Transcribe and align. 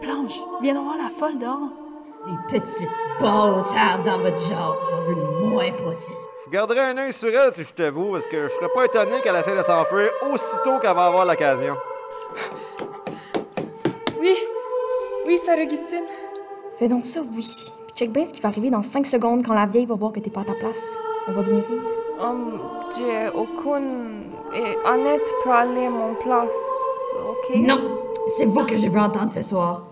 Blanche, 0.00 0.38
viens 0.62 0.80
voir 0.80 0.96
la 0.96 1.10
folle 1.10 1.38
dehors. 1.38 1.70
Des 2.26 2.58
petites 2.58 2.90
bâtards 3.20 4.02
dans 4.04 4.18
votre 4.18 4.38
genre, 4.38 4.76
j'en 4.88 5.02
veux 5.02 5.14
le 5.14 5.48
moins 5.48 5.70
possible. 5.72 6.18
Je 6.46 6.50
garderai 6.50 6.80
un 6.80 6.98
œil 6.98 7.12
sur 7.12 7.28
elle 7.28 7.52
si 7.54 7.64
je 7.64 7.72
t'avoue, 7.72 8.12
parce 8.12 8.26
que 8.26 8.42
je 8.44 8.48
serais 8.48 8.68
pas 8.74 8.84
étonné 8.84 9.20
qu'elle 9.22 9.36
essaie 9.36 9.56
de 9.56 9.62
s'enfuir 9.62 10.10
aussitôt 10.32 10.78
qu'elle 10.78 10.94
va 10.94 11.06
avoir 11.06 11.24
l'occasion. 11.24 11.76
Oui, 14.20 14.36
oui, 15.26 15.38
Sœur 15.38 15.58
Augustine. 15.58 16.04
Fais 16.78 16.88
donc 16.88 17.04
ça, 17.04 17.20
oui. 17.20 17.46
Puis 17.86 17.94
check 17.94 18.10
bien 18.10 18.24
ce 18.24 18.30
qui 18.30 18.40
va 18.40 18.48
arriver 18.48 18.70
dans 18.70 18.82
5 18.82 19.06
secondes 19.06 19.46
quand 19.46 19.54
la 19.54 19.66
vieille 19.66 19.86
va 19.86 19.94
voir 19.94 20.12
que 20.12 20.20
t'es 20.20 20.30
pas 20.30 20.40
à 20.40 20.44
ta 20.44 20.54
place. 20.54 20.98
On 21.28 21.32
va 21.32 21.42
bien 21.42 21.56
rire. 21.56 21.82
Um, 22.20 22.58
j'ai 22.96 23.28
aucune... 23.28 24.24
Et 24.54 24.76
Annette 24.84 25.32
peut 25.44 25.50
aller 25.50 25.86
à 25.86 25.90
mon 25.90 26.14
place, 26.14 26.52
ok? 27.14 27.56
Non, 27.56 28.00
c'est 28.28 28.46
vous 28.46 28.64
que 28.64 28.76
je 28.76 28.88
veux 28.88 29.00
entendre 29.00 29.30
ce 29.30 29.42
soir. 29.42 29.90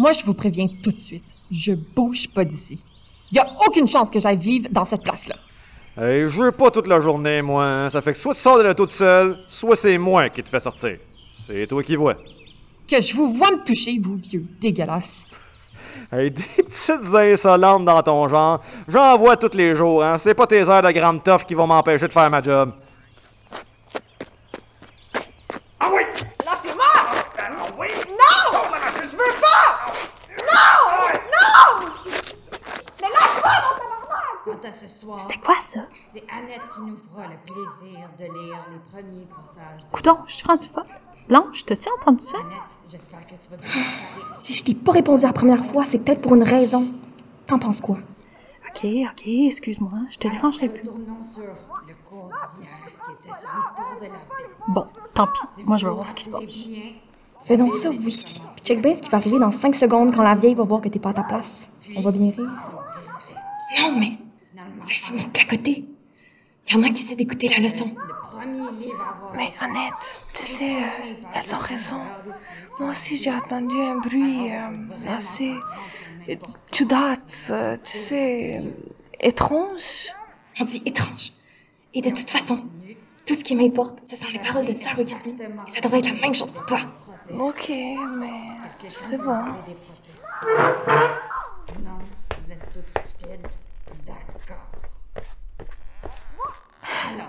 Moi, 0.00 0.12
je 0.14 0.24
vous 0.24 0.32
préviens 0.32 0.66
tout 0.82 0.90
de 0.92 0.98
suite. 0.98 1.34
Je 1.50 1.72
bouge 1.72 2.26
pas 2.28 2.42
d'ici. 2.42 2.82
Y 3.30 3.38
a 3.38 3.46
aucune 3.66 3.86
chance 3.86 4.10
que 4.10 4.18
j'aille 4.18 4.38
vivre 4.38 4.66
dans 4.70 4.86
cette 4.86 5.02
place-là. 5.02 5.34
Hey, 6.00 6.22
je 6.22 6.40
veux 6.40 6.52
pas 6.52 6.70
toute 6.70 6.86
la 6.86 7.00
journée, 7.02 7.42
moi. 7.42 7.66
hein. 7.66 7.90
Ça 7.90 8.00
fait 8.00 8.14
que 8.14 8.18
soit 8.18 8.32
tu 8.34 8.40
sors 8.40 8.56
de 8.56 8.62
l'auto 8.62 8.86
tout 8.86 8.92
seul, 8.92 9.36
soit 9.46 9.76
c'est 9.76 9.98
moi 9.98 10.30
qui 10.30 10.42
te 10.42 10.48
fais 10.48 10.58
sortir. 10.60 10.96
C'est 11.46 11.66
toi 11.66 11.82
qui 11.82 11.96
vois. 11.96 12.14
Que 12.88 12.98
je 12.98 13.14
vous 13.14 13.34
vois 13.34 13.50
me 13.50 13.62
toucher, 13.62 14.00
vous 14.02 14.16
vieux 14.16 14.46
dégueulasse. 14.58 15.26
Hey, 16.12 16.30
des 16.30 16.42
petites 16.42 17.14
insolentes 17.14 17.84
dans 17.84 18.02
ton 18.02 18.26
genre, 18.28 18.60
j'en 18.88 19.16
vois 19.18 19.36
tous 19.36 19.54
les 19.56 19.76
jours, 19.76 20.02
hein. 20.02 20.18
C'est 20.18 20.34
pas 20.34 20.46
tes 20.46 20.68
heures 20.68 20.82
de 20.82 20.90
grande 20.90 21.22
toffe 21.22 21.44
qui 21.44 21.54
vont 21.54 21.68
m'empêcher 21.68 22.08
de 22.08 22.12
faire 22.12 22.28
ma 22.30 22.42
job. 22.42 22.72
Ah 25.78 25.88
oui! 25.92 26.02
Lâchez-moi! 26.44 26.84
Ah 27.38 27.50
oui! 27.78 27.88
Non! 28.08 28.60
Je 29.02 29.16
veux 29.16 29.34
pas! 29.40 29.92
Non! 30.38 31.10
Non! 31.36 31.88
Mais 33.00 33.08
lâche-moi, 33.08 33.52
mon 33.62 33.76
tabarnak! 33.78 34.39
Quant 34.52 34.68
à 34.68 34.72
ce 34.72 34.88
soir, 34.88 35.20
C'était 35.20 35.38
quoi 35.38 35.54
ça? 35.60 35.80
c'est 36.12 36.24
Annette 36.30 36.62
qui 36.74 36.80
nous 36.82 36.96
fera 36.96 37.26
le 37.28 37.36
plaisir 37.44 38.08
de 38.18 38.24
lire 38.24 38.56
les 38.72 38.78
premiers 38.90 39.26
passages 39.26 39.84
de 39.84 39.90
Coudon, 39.92 40.18
je 40.26 40.34
suis 40.34 40.46
rendue 40.46 40.68
folle. 40.68 40.84
Blanche, 41.28 41.64
t'as-tu 41.64 41.88
entendu 42.00 42.24
ça? 42.24 42.38
Annette. 42.38 42.56
J'espère 42.88 43.26
que 43.26 43.34
tu 43.34 43.50
vas 43.50 43.56
te 43.56 43.62
préparer. 43.62 44.34
Si 44.34 44.54
je 44.54 44.64
t'ai 44.64 44.74
pas 44.74 44.92
répondu 44.92 45.24
la 45.24 45.32
première 45.32 45.64
fois, 45.64 45.84
c'est 45.84 45.98
peut-être 45.98 46.22
pour 46.22 46.34
une 46.34 46.42
raison. 46.42 46.86
T'en 47.46 47.58
penses 47.58 47.80
quoi? 47.80 47.98
Ok, 48.68 48.84
ok, 48.84 49.22
excuse-moi, 49.26 49.90
je 50.10 50.16
te 50.18 50.28
dérangerai 50.28 50.68
plus. 50.68 50.80
Retournons 50.80 51.22
sur 51.22 51.42
le 51.42 51.94
conte 52.08 52.30
d'hier 52.58 52.68
qui 53.04 53.12
était 53.28 53.38
sur 53.40 53.50
l'histoire 53.56 53.96
de 54.00 54.04
la 54.04 54.10
paix. 54.10 54.50
Bon, 54.68 54.86
tant 55.14 55.26
pis, 55.26 55.64
moi 55.64 55.76
je 55.76 55.86
vais 55.88 55.92
voir 55.94 56.06
ce 56.08 56.14
qui 56.14 56.24
se 56.24 56.30
passe. 56.30 56.42
Fais 57.44 57.56
donc 57.56 57.74
ça, 57.74 57.88
oui. 57.90 57.98
Puis 57.98 58.42
check 58.64 58.80
bien 58.82 58.94
ce 58.94 59.00
qui 59.00 59.10
va 59.10 59.16
arriver 59.18 59.38
dans 59.38 59.50
5 59.50 59.74
secondes 59.74 60.14
quand 60.14 60.22
la 60.22 60.34
vieille 60.34 60.54
va 60.54 60.62
voir 60.64 60.80
que 60.80 60.88
t'es 60.88 60.98
pas 60.98 61.10
à 61.10 61.14
ta 61.14 61.22
place. 61.24 61.70
On 61.96 62.00
va 62.02 62.10
bien 62.12 62.30
rire. 62.30 62.50
Non, 63.82 63.92
mais 63.98 64.18
ça 64.80 64.94
finit 64.94 65.24
de 65.24 65.30
placoter. 65.30 65.84
Il 66.68 66.74
y 66.74 66.78
en 66.78 66.82
a 66.82 66.90
qui 66.90 67.02
essaient 67.02 67.16
d'écouter 67.16 67.48
la 67.48 67.58
leçon. 67.58 67.94
Mais 69.34 69.52
Annette, 69.60 70.16
tu 70.34 70.42
sais, 70.44 70.76
euh, 70.76 71.14
elles 71.34 71.54
ont 71.54 71.58
raison. 71.58 72.00
Moi 72.78 72.90
aussi, 72.90 73.16
j'ai 73.16 73.32
entendu 73.32 73.76
un 73.80 73.96
bruit 73.96 74.52
euh, 74.52 75.14
assez... 75.16 75.52
euh, 76.28 76.36
Tu 76.70 76.86
dates, 76.86 77.48
euh, 77.50 77.76
tu 77.84 77.96
sais, 77.98 78.58
euh, 78.58 78.70
étrange. 79.20 80.14
On 80.60 80.64
dit 80.64 80.82
étrange. 80.86 81.32
Et 81.92 82.00
de 82.02 82.08
toute 82.10 82.30
façon, 82.30 82.68
tout 83.26 83.34
ce 83.34 83.44
qui 83.44 83.54
m'importe, 83.56 84.00
ce 84.06 84.16
sont 84.16 84.28
les 84.32 84.38
paroles 84.38 84.66
de 84.66 84.72
Sœur 84.72 84.98
Augustine. 84.98 85.36
Et 85.66 85.70
ça 85.70 85.80
devrait 85.80 85.98
être 85.98 86.12
la 86.14 86.20
même 86.20 86.34
chose 86.34 86.50
pour 86.50 86.64
toi. 86.66 86.78
Ok, 87.38 87.68
mais 87.68 88.88
c'est 88.88 89.18
bon. 89.18 89.44
Non, 91.84 91.98
vous 92.44 92.52
êtes 92.52 92.72
toutes 92.72 92.88
stupides. 93.06 93.46
D'accord. 94.06 94.66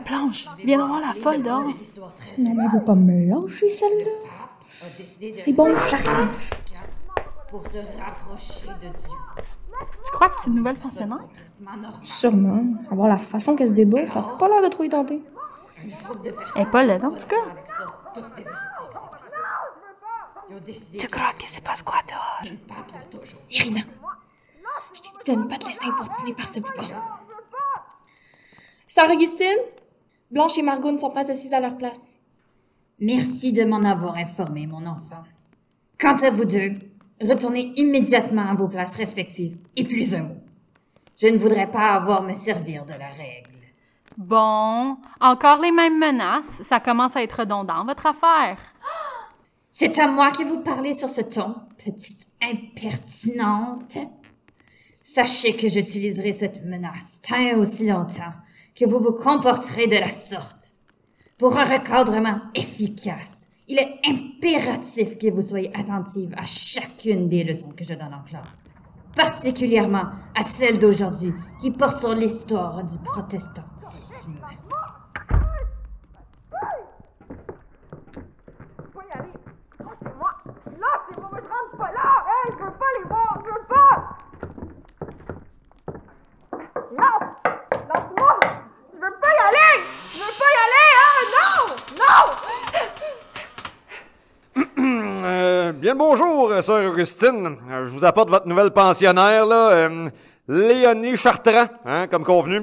Blanche, 0.05 0.47
viens 0.63 0.85
voir 0.85 1.01
la 1.01 1.13
folle 1.13 1.43
dehors. 1.43 1.63
Veut 1.63 2.83
pas 2.85 2.95
me 2.95 3.29
lâcher, 3.29 3.69
celle-là. 3.69 4.11
C'est 5.35 5.53
bon, 5.53 5.75
j'arrive. 5.89 6.29
pour 7.49 7.65
se 7.67 7.77
rapprocher 7.77 8.67
de 8.81 8.87
Dieu. 8.87 9.17
Tu 10.05 10.11
crois 10.11 10.29
que 10.29 10.37
c'est 10.37 10.47
une 10.47 10.55
nouvelle 10.55 10.77
pensionnaire? 10.77 11.25
Sûrement. 12.01 12.63
À 12.89 12.95
voir 12.95 13.09
la 13.09 13.17
façon 13.17 13.55
qu'elle 13.55 13.69
se 13.69 13.73
débat, 13.73 14.05
ça 14.05 14.19
a 14.19 14.37
pas 14.37 14.47
l'air 14.47 14.61
de 14.61 14.67
trop 14.67 14.83
y 14.83 14.89
tenter. 14.89 15.21
Elle 16.55 16.61
est 16.61 16.65
pas 16.65 16.83
laide, 16.83 17.03
en 17.03 17.11
tout 17.11 17.27
cas. 17.27 17.35
pas 18.13 18.21
Tu 20.97 21.07
crois 21.07 21.33
qu'il 21.37 21.49
se 21.49 21.61
passe 21.61 21.81
quoi 21.81 21.97
dehors? 22.07 22.55
pas. 22.67 22.85
Irina, 23.49 23.81
je 24.93 25.01
t'ai 25.01 25.09
dit 25.25 25.31
de 25.35 25.41
ne 25.41 25.47
pas 25.47 25.57
te 25.57 25.67
laisser 25.67 25.85
importuner 25.87 26.33
par 26.33 26.47
ce 26.47 26.59
boucan. 26.59 26.83
Sœur 28.93 29.09
Augustine, 29.09 29.55
Blanche 30.31 30.57
et 30.57 30.61
Margot 30.61 30.91
ne 30.91 30.97
sont 30.97 31.11
pas 31.11 31.31
assises 31.31 31.53
à 31.53 31.61
leur 31.61 31.77
place. 31.77 32.17
Merci 32.99 33.53
de 33.53 33.63
m'en 33.63 33.85
avoir 33.85 34.17
informé, 34.17 34.67
mon 34.67 34.85
enfant. 34.85 35.23
Quant 35.97 36.17
à 36.17 36.29
vous 36.29 36.43
deux, 36.43 36.73
retournez 37.21 37.71
immédiatement 37.77 38.49
à 38.49 38.53
vos 38.53 38.67
places 38.67 38.97
respectives 38.97 39.55
et 39.77 39.85
plus 39.85 40.13
un 40.13 40.23
mot. 40.23 40.37
Je 41.15 41.27
ne 41.27 41.37
voudrais 41.37 41.71
pas 41.71 41.93
avoir 41.93 42.19
à 42.19 42.27
me 42.27 42.33
servir 42.33 42.83
de 42.83 42.91
la 42.91 43.07
règle. 43.07 43.61
Bon, 44.17 44.97
encore 45.21 45.61
les 45.61 45.71
mêmes 45.71 45.97
menaces. 45.97 46.61
Ça 46.61 46.81
commence 46.81 47.15
à 47.15 47.23
être 47.23 47.39
redondant, 47.39 47.85
votre 47.85 48.07
affaire. 48.07 48.57
C'est 49.69 49.97
à 49.99 50.07
moi 50.07 50.31
que 50.31 50.43
vous 50.43 50.59
parlez 50.59 50.91
sur 50.91 51.07
ce 51.07 51.21
ton, 51.21 51.55
petite 51.77 52.27
impertinente. 52.43 53.99
Sachez 55.01 55.55
que 55.55 55.69
j'utiliserai 55.69 56.33
cette 56.33 56.65
menace 56.65 57.21
tant 57.21 57.39
et 57.39 57.55
aussi 57.55 57.87
longtemps 57.87 58.33
que 58.81 58.89
vous 58.89 58.99
vous 58.99 59.11
comporterez 59.11 59.85
de 59.85 59.95
la 59.97 60.09
sorte. 60.09 60.73
Pour 61.37 61.55
un 61.55 61.65
recadrement 61.65 62.41
efficace, 62.55 63.47
il 63.67 63.77
est 63.77 63.99
impératif 64.07 65.19
que 65.19 65.29
vous 65.31 65.41
soyez 65.41 65.71
attentive 65.77 66.33
à 66.35 66.47
chacune 66.47 67.29
des 67.29 67.43
leçons 67.43 67.69
que 67.69 67.83
je 67.83 67.93
donne 67.93 68.11
en 68.13 68.23
classe, 68.23 68.63
particulièrement 69.15 70.05
à 70.35 70.41
celle 70.43 70.79
d'aujourd'hui 70.79 71.31
qui 71.59 71.69
porte 71.69 71.99
sur 71.99 72.15
l'histoire 72.15 72.83
du 72.83 72.97
protestantisme. 72.97 74.33
Faut 78.91 79.01
y 79.07 79.11
aller. 79.13 79.29
Lâchez-moi. 79.79 80.31
Lâchez-moi, 80.65 81.29
me 81.31 81.37
rentre 81.37 81.77
pas 81.77 81.91
là. 81.91 82.25
Hey, 82.25 82.51
je 82.57 82.63
veux 82.63 82.71
pas 82.71 82.91
les 82.97 83.05
voir. 83.07 83.43
Je 83.45 83.49
veux 83.53 83.67
pas. 83.67 83.95
Non. 86.97 87.17
Lâche-moi. 87.93 88.39
Je 88.93 88.97
veux 89.07 89.15
pas 89.19 89.27
y 89.27 89.39
aller. 89.49 89.73
Je 90.13 90.19
veux 90.19 90.35
pas 90.39 90.49
y 90.53 90.57
aller. 90.65 90.89
Hein. 91.01 91.19
Non. 91.37 91.55
Non. 92.01 92.23
Euh, 95.23 95.71
bien 95.91 96.05
le 96.07 96.09
bonjour, 96.09 96.51
euh, 96.51 96.61
sœur 96.61 96.91
Augustine. 96.91 97.57
Euh, 97.69 97.85
je 97.85 97.91
vous 97.91 98.05
apporte 98.05 98.29
votre 98.29 98.47
nouvelle 98.47 98.71
pensionnaire, 98.71 99.45
là, 99.45 99.71
euh, 99.71 100.09
Léonie 100.47 101.17
Chartrand, 101.17 101.65
hein, 101.85 102.07
comme 102.07 102.23
convenu. 102.23 102.61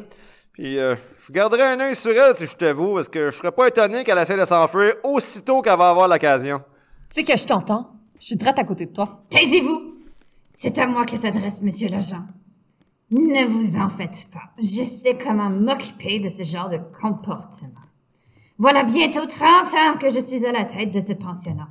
Puis, 0.52 0.79
euh, 0.79 0.94
je 1.26 1.32
garderai 1.32 1.62
un 1.62 1.81
œil 1.81 1.94
sur 1.94 2.12
elle, 2.12 2.37
si 2.37 2.47
je 2.47 2.56
t'avoue, 2.56 2.94
parce 2.94 3.08
que 3.08 3.31
je 3.31 3.37
serais 3.37 3.52
pas 3.52 3.69
étonné 3.69 4.05
qu'elle 4.05 4.19
essaie 4.19 4.37
de 4.37 4.44
s'enfuir 4.44 4.94
aussitôt 5.05 5.61
qu'elle 5.62 5.76
va 5.79 5.91
avoir 5.91 6.08
l'occasion. 6.08 6.61
Tu 7.08 7.17
sais 7.17 7.25
que 7.25 7.37
je 7.37 7.47
t'entends. 7.47 7.91
Je 8.20 8.29
suis 8.29 8.37
droite 8.37 8.58
à 8.58 8.64
côté 8.64 8.87
de 8.87 8.93
toi. 8.93 9.23
Taisez-vous! 9.31 9.94
C'est 10.52 10.79
à 10.79 10.87
moi 10.87 11.05
que 11.05 11.17
s'adresse 11.17 11.62
Monsieur 11.62 11.88
l'agent. 11.88 12.25
Ne 13.11 13.47
vous 13.47 13.79
en 13.79 13.88
faites 13.88 14.29
pas. 14.32 14.50
Je 14.58 14.82
sais 14.82 15.17
comment 15.17 15.50
m'occuper 15.50 16.19
de 16.19 16.29
ce 16.29 16.43
genre 16.44 16.69
de 16.69 16.79
comportement. 17.00 17.87
Voilà 18.58 18.82
bientôt 18.82 19.26
30 19.26 19.69
ans 19.75 19.99
que 20.00 20.11
je 20.11 20.20
suis 20.20 20.44
à 20.47 20.52
la 20.52 20.64
tête 20.64 20.93
de 20.93 21.00
ce 21.00 21.12
pensionnat. 21.12 21.69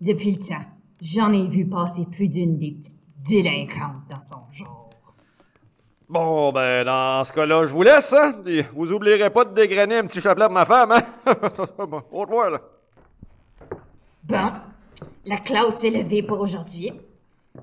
Depuis 0.00 0.32
le 0.32 0.38
temps, 0.38 0.64
j'en 1.04 1.32
ai 1.32 1.46
vu 1.46 1.66
passer 1.66 2.06
plus 2.10 2.28
d'une 2.28 2.56
des 2.56 2.72
petites 2.72 3.02
délinquantes 3.28 4.08
dans 4.10 4.20
son 4.20 4.50
genre. 4.50 4.90
Bon, 6.08 6.52
ben, 6.52 6.84
dans 6.84 7.24
ce 7.24 7.32
cas-là, 7.32 7.66
je 7.66 7.72
vous 7.72 7.82
laisse, 7.82 8.12
hein. 8.12 8.42
Vous 8.74 8.92
oublierez 8.92 9.30
pas 9.30 9.44
de 9.44 9.54
dégrainer 9.54 9.98
un 9.98 10.06
petit 10.06 10.20
chapelet 10.20 10.46
pour 10.46 10.54
ma 10.54 10.64
femme, 10.64 10.92
hein. 10.92 11.02
au 12.12 12.20
revoir, 12.20 12.50
là. 12.50 12.60
Bon, 14.24 14.52
la 15.26 15.36
classe 15.38 15.84
est 15.84 15.90
levée 15.90 16.22
pour 16.22 16.40
aujourd'hui. 16.40 16.92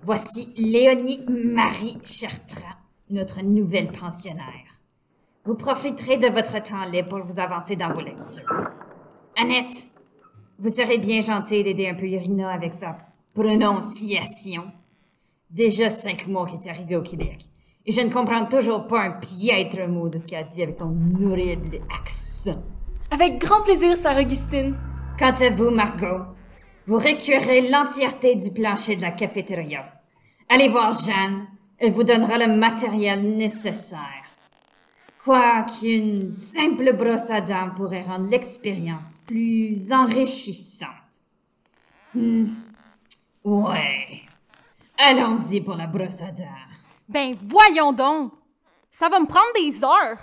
Voici 0.03 0.53
Léonie 0.57 1.25
Marie 1.27 1.97
Chartrand, 2.03 2.77
notre 3.09 3.43
nouvelle 3.43 3.91
pensionnaire. 3.91 4.45
Vous 5.45 5.55
profiterez 5.55 6.17
de 6.17 6.27
votre 6.27 6.61
temps 6.61 6.85
libre 6.85 7.09
pour 7.09 7.25
vous 7.25 7.39
avancer 7.39 7.75
dans 7.75 7.91
vos 7.91 8.01
lectures. 8.01 8.69
Annette, 9.35 9.87
vous 10.59 10.69
serez 10.69 10.99
bien 10.99 11.21
gentille 11.21 11.63
d'aider 11.63 11.89
un 11.89 11.95
peu 11.95 12.07
Irina 12.07 12.51
avec 12.51 12.73
sa 12.73 12.95
prononciation. 13.33 14.71
Déjà 15.49 15.89
cinq 15.89 16.27
mois 16.27 16.45
qu'elle 16.45 16.59
est 16.59 16.69
arrivée 16.69 16.95
au 16.95 17.01
Québec. 17.01 17.45
Et 17.85 17.91
je 17.91 18.01
ne 18.01 18.09
comprends 18.09 18.45
toujours 18.45 18.87
pas 18.87 19.01
un 19.01 19.11
piètre 19.11 19.87
mot 19.87 20.07
de 20.07 20.17
ce 20.17 20.27
qu'elle 20.27 20.43
a 20.43 20.43
dit 20.43 20.61
avec 20.61 20.75
son 20.75 20.95
horrible 21.21 21.79
accent. 21.93 22.63
Avec 23.09 23.39
grand 23.39 23.63
plaisir, 23.63 23.97
Sœur 23.97 24.17
Augustine. 24.17 24.77
Quant 25.17 25.33
à 25.33 25.49
vous, 25.49 25.71
Margot, 25.71 26.25
vous 26.85 26.97
récurez 26.97 27.69
l'entièreté 27.69 28.35
du 28.35 28.51
plancher 28.51 28.95
de 28.95 29.01
la 29.01 29.11
cafétéria. 29.11 29.85
Allez 30.47 30.69
voir 30.69 30.93
Jeanne, 30.93 31.47
elle 31.77 31.91
vous 31.91 32.03
donnera 32.03 32.37
le 32.37 32.55
matériel 32.55 33.21
nécessaire. 33.37 33.99
Quoiqu'une 35.23 36.33
simple 36.33 36.93
brosse 36.93 37.29
à 37.29 37.41
dents 37.41 37.69
pourrait 37.75 38.01
rendre 38.01 38.29
l'expérience 38.29 39.19
plus 39.25 39.91
enrichissante. 39.91 40.89
Hmm. 42.15 42.47
Ouais. 43.43 44.21
Allons-y 44.97 45.61
pour 45.61 45.75
la 45.75 45.87
brosse 45.87 46.21
à 46.21 46.31
dents. 46.31 46.43
Ben 47.09 47.33
voyons 47.49 47.91
donc! 47.91 48.33
Ça 48.91 49.09
va 49.09 49.19
me 49.19 49.25
prendre 49.25 49.53
des 49.55 49.83
heures! 49.83 50.19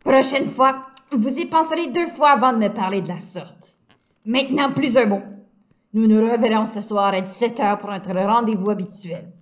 Prochaine 0.00 0.50
fois, 0.50 0.86
vous 1.12 1.38
y 1.38 1.46
penserez 1.46 1.88
deux 1.88 2.08
fois 2.08 2.30
avant 2.30 2.52
de 2.52 2.58
me 2.58 2.68
parler 2.68 3.00
de 3.00 3.08
la 3.08 3.18
sorte. 3.18 3.78
Maintenant, 4.24 4.72
plus 4.72 4.96
un 4.98 5.06
mot. 5.06 5.22
Nous 5.94 6.06
nous 6.06 6.20
reverrons 6.20 6.66
ce 6.66 6.80
soir 6.80 7.14
à 7.14 7.20
17h 7.20 7.78
pour 7.78 7.90
notre 7.90 8.12
rendez-vous 8.12 8.70
habituel. 8.70 9.32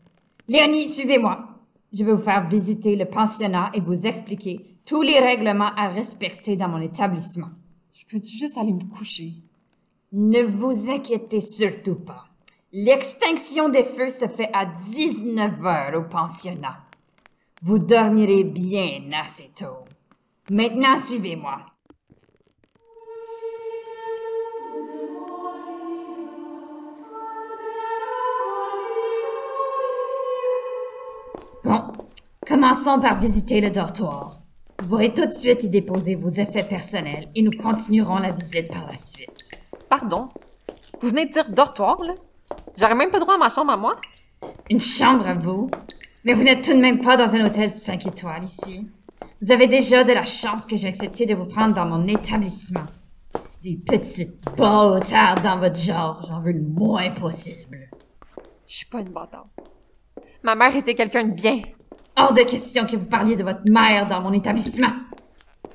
Léonie, 0.46 0.88
suivez-moi. 0.88 1.46
Je 1.92 2.04
vais 2.04 2.12
vous 2.12 2.22
faire 2.22 2.46
visiter 2.46 2.96
le 2.96 3.06
pensionnat 3.06 3.70
et 3.74 3.80
vous 3.80 4.06
expliquer 4.06 4.78
tous 4.86 5.02
les 5.02 5.18
règlements 5.18 5.74
à 5.76 5.88
respecter 5.88 6.56
dans 6.56 6.68
mon 6.68 6.80
établissement. 6.80 7.48
Je 7.92 8.04
peux-tu 8.06 8.36
juste 8.36 8.56
aller 8.56 8.72
me 8.72 8.94
coucher? 8.94 9.34
Ne 10.12 10.42
vous 10.42 10.90
inquiétez 10.90 11.40
surtout 11.40 11.96
pas. 11.96 12.27
L'extinction 12.70 13.70
des 13.70 13.84
feux 13.84 14.10
se 14.10 14.28
fait 14.28 14.50
à 14.52 14.66
19 14.66 15.64
heures 15.64 16.00
au 16.00 16.02
pensionnat. 16.02 16.82
Vous 17.62 17.78
dormirez 17.78 18.44
bien 18.44 19.10
assez 19.18 19.50
tôt. 19.54 19.86
Maintenant, 20.50 20.98
suivez-moi. 20.98 21.60
Bon, 31.64 31.84
commençons 32.46 33.00
par 33.00 33.18
visiter 33.18 33.62
le 33.62 33.70
dortoir. 33.70 34.42
Vous 34.82 34.90
pourrez 34.90 35.14
tout 35.14 35.24
de 35.24 35.32
suite 35.32 35.64
y 35.64 35.70
déposer 35.70 36.16
vos 36.16 36.28
effets 36.28 36.68
personnels 36.68 37.30
et 37.34 37.40
nous 37.40 37.50
continuerons 37.50 38.18
la 38.18 38.32
visite 38.32 38.70
par 38.70 38.86
la 38.86 38.94
suite. 38.94 39.58
Pardon? 39.88 40.28
Vous 41.00 41.08
venez 41.08 41.24
de 41.24 41.32
dire 41.32 41.48
dortoir, 41.48 41.96
là? 42.04 42.12
J'aurais 42.78 42.94
même 42.94 43.10
pas 43.10 43.18
droit 43.18 43.34
à 43.34 43.38
ma 43.38 43.48
chambre 43.48 43.72
à 43.72 43.76
moi? 43.76 43.96
Une 44.70 44.78
chambre 44.78 45.26
à 45.26 45.34
vous? 45.34 45.68
Mais 46.24 46.32
vous 46.32 46.44
n'êtes 46.44 46.62
tout 46.62 46.74
de 46.74 46.78
même 46.78 47.00
pas 47.00 47.16
dans 47.16 47.34
un 47.34 47.44
hôtel 47.44 47.72
5 47.72 48.06
étoiles 48.06 48.44
ici. 48.44 48.88
Vous 49.42 49.50
avez 49.50 49.66
déjà 49.66 50.04
de 50.04 50.12
la 50.12 50.24
chance 50.24 50.64
que 50.64 50.76
j'ai 50.76 50.86
accepté 50.86 51.26
de 51.26 51.34
vous 51.34 51.46
prendre 51.46 51.74
dans 51.74 51.86
mon 51.86 52.06
établissement. 52.06 52.86
Des 53.64 53.76
petites 53.76 54.44
bâtards 54.56 55.42
dans 55.42 55.58
votre 55.58 55.80
genre, 55.80 56.22
j'en 56.28 56.40
veux 56.40 56.52
le 56.52 56.62
moins 56.62 57.10
possible. 57.10 57.90
Je 58.68 58.76
suis 58.76 58.86
pas 58.86 59.00
une 59.00 59.08
bâtarde. 59.08 59.48
Ma 60.44 60.54
mère 60.54 60.76
était 60.76 60.94
quelqu'un 60.94 61.24
de 61.24 61.32
bien. 61.32 61.60
Hors 62.16 62.32
de 62.32 62.42
question 62.42 62.86
que 62.86 62.96
vous 62.96 63.06
parliez 63.06 63.34
de 63.34 63.42
votre 63.42 63.68
mère 63.68 64.08
dans 64.08 64.20
mon 64.20 64.32
établissement. 64.32 64.92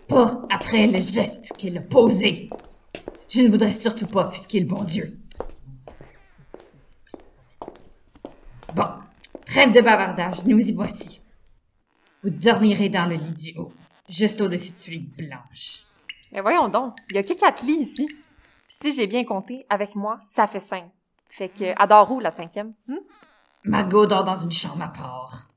Pas 0.07 0.41
après 0.50 0.88
le 0.88 1.01
geste 1.01 1.51
qu'elle 1.57 1.77
a 1.77 1.81
posé. 1.81 2.50
Je 3.27 3.41
ne 3.41 3.50
voudrais 3.50 3.73
surtout 3.73 4.07
pas 4.07 4.27
offusquer 4.27 4.61
le 4.61 4.67
bon 4.67 4.83
Dieu. 4.83 5.17
Trêve 9.53 9.71
de 9.71 9.81
bavardage, 9.81 10.45
nous 10.45 10.57
y 10.57 10.73
voici. 10.73 11.21
Vous 12.23 12.31
dormirez 12.31 12.89
dans 12.89 13.05
le 13.05 13.13
lit 13.13 13.33
du 13.33 13.59
haut, 13.59 13.71
juste 14.09 14.41
au-dessus 14.41 14.71
de 14.71 14.77
celui 14.77 15.00
blanche. 15.00 15.83
Mais 16.31 16.41
voyons 16.41 16.69
donc, 16.69 16.95
il 17.11 17.17
y 17.17 17.19
a 17.19 17.23
que 17.23 17.33
quatre 17.33 17.63
lits 17.63 17.83
ici. 17.83 18.07
Puis 18.07 18.77
si 18.81 18.94
j'ai 18.94 19.05
bien 19.05 19.23
compté, 19.23 19.67
avec 19.69 19.94
moi, 19.94 20.19
ça 20.25 20.47
fait 20.47 20.59
cinq. 20.59 20.85
Fait 21.29 21.50
que, 21.50 21.79
adore 21.79 22.11
où 22.13 22.19
la 22.19 22.31
cinquième? 22.31 22.73
Hmm? 22.88 22.97
Margot 23.63 24.07
dort 24.07 24.23
dans 24.23 24.33
une 24.33 24.51
chambre 24.51 24.81
à 24.81 24.88
part. 24.88 25.51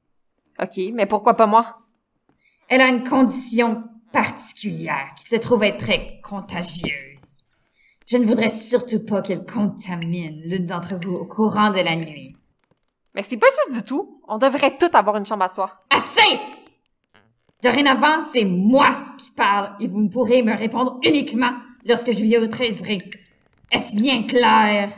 OK, 0.61 0.79
mais 0.93 1.07
pourquoi 1.07 1.33
pas 1.33 1.47
moi? 1.47 1.79
Elle 2.69 2.83
a 2.83 2.89
une 2.89 3.03
condition 3.03 3.85
particulière 4.13 5.15
qui 5.17 5.25
se 5.25 5.37
trouve 5.37 5.63
être 5.63 5.79
très 5.79 6.21
contagieuse. 6.23 7.45
Je 8.07 8.19
ne 8.19 8.27
voudrais 8.27 8.51
surtout 8.51 9.03
pas 9.07 9.23
qu'elle 9.23 9.47
contamine 9.47 10.43
l'une 10.45 10.67
d'entre 10.67 10.97
vous 10.97 11.15
au 11.15 11.25
courant 11.25 11.71
de 11.71 11.81
la 11.81 11.97
nuit. 11.97 12.37
Mais 13.17 13.23
c'est 13.23 13.39
pas 13.39 13.47
juste 13.47 13.81
du 13.81 13.89
tout. 13.89 14.21
On 14.29 14.37
devrait 14.37 14.77
tous 14.77 14.95
avoir 14.95 15.17
une 15.17 15.25
chambre 15.25 15.45
à 15.45 15.49
soi. 15.49 15.71
Assez! 15.89 16.39
Dorénavant, 17.63 18.21
c'est 18.21 18.45
moi 18.45 19.15
qui 19.17 19.31
parle 19.31 19.75
et 19.81 19.89
vous 19.89 20.03
ne 20.03 20.09
pourrez 20.09 20.43
me 20.43 20.55
répondre 20.55 21.01
uniquement 21.03 21.55
lorsque 21.87 22.13
je 22.13 22.23
vous 22.23 22.45
autoriserai. 22.45 22.99
Est-ce 23.73 23.97
bien 23.97 24.23
clair? 24.23 24.91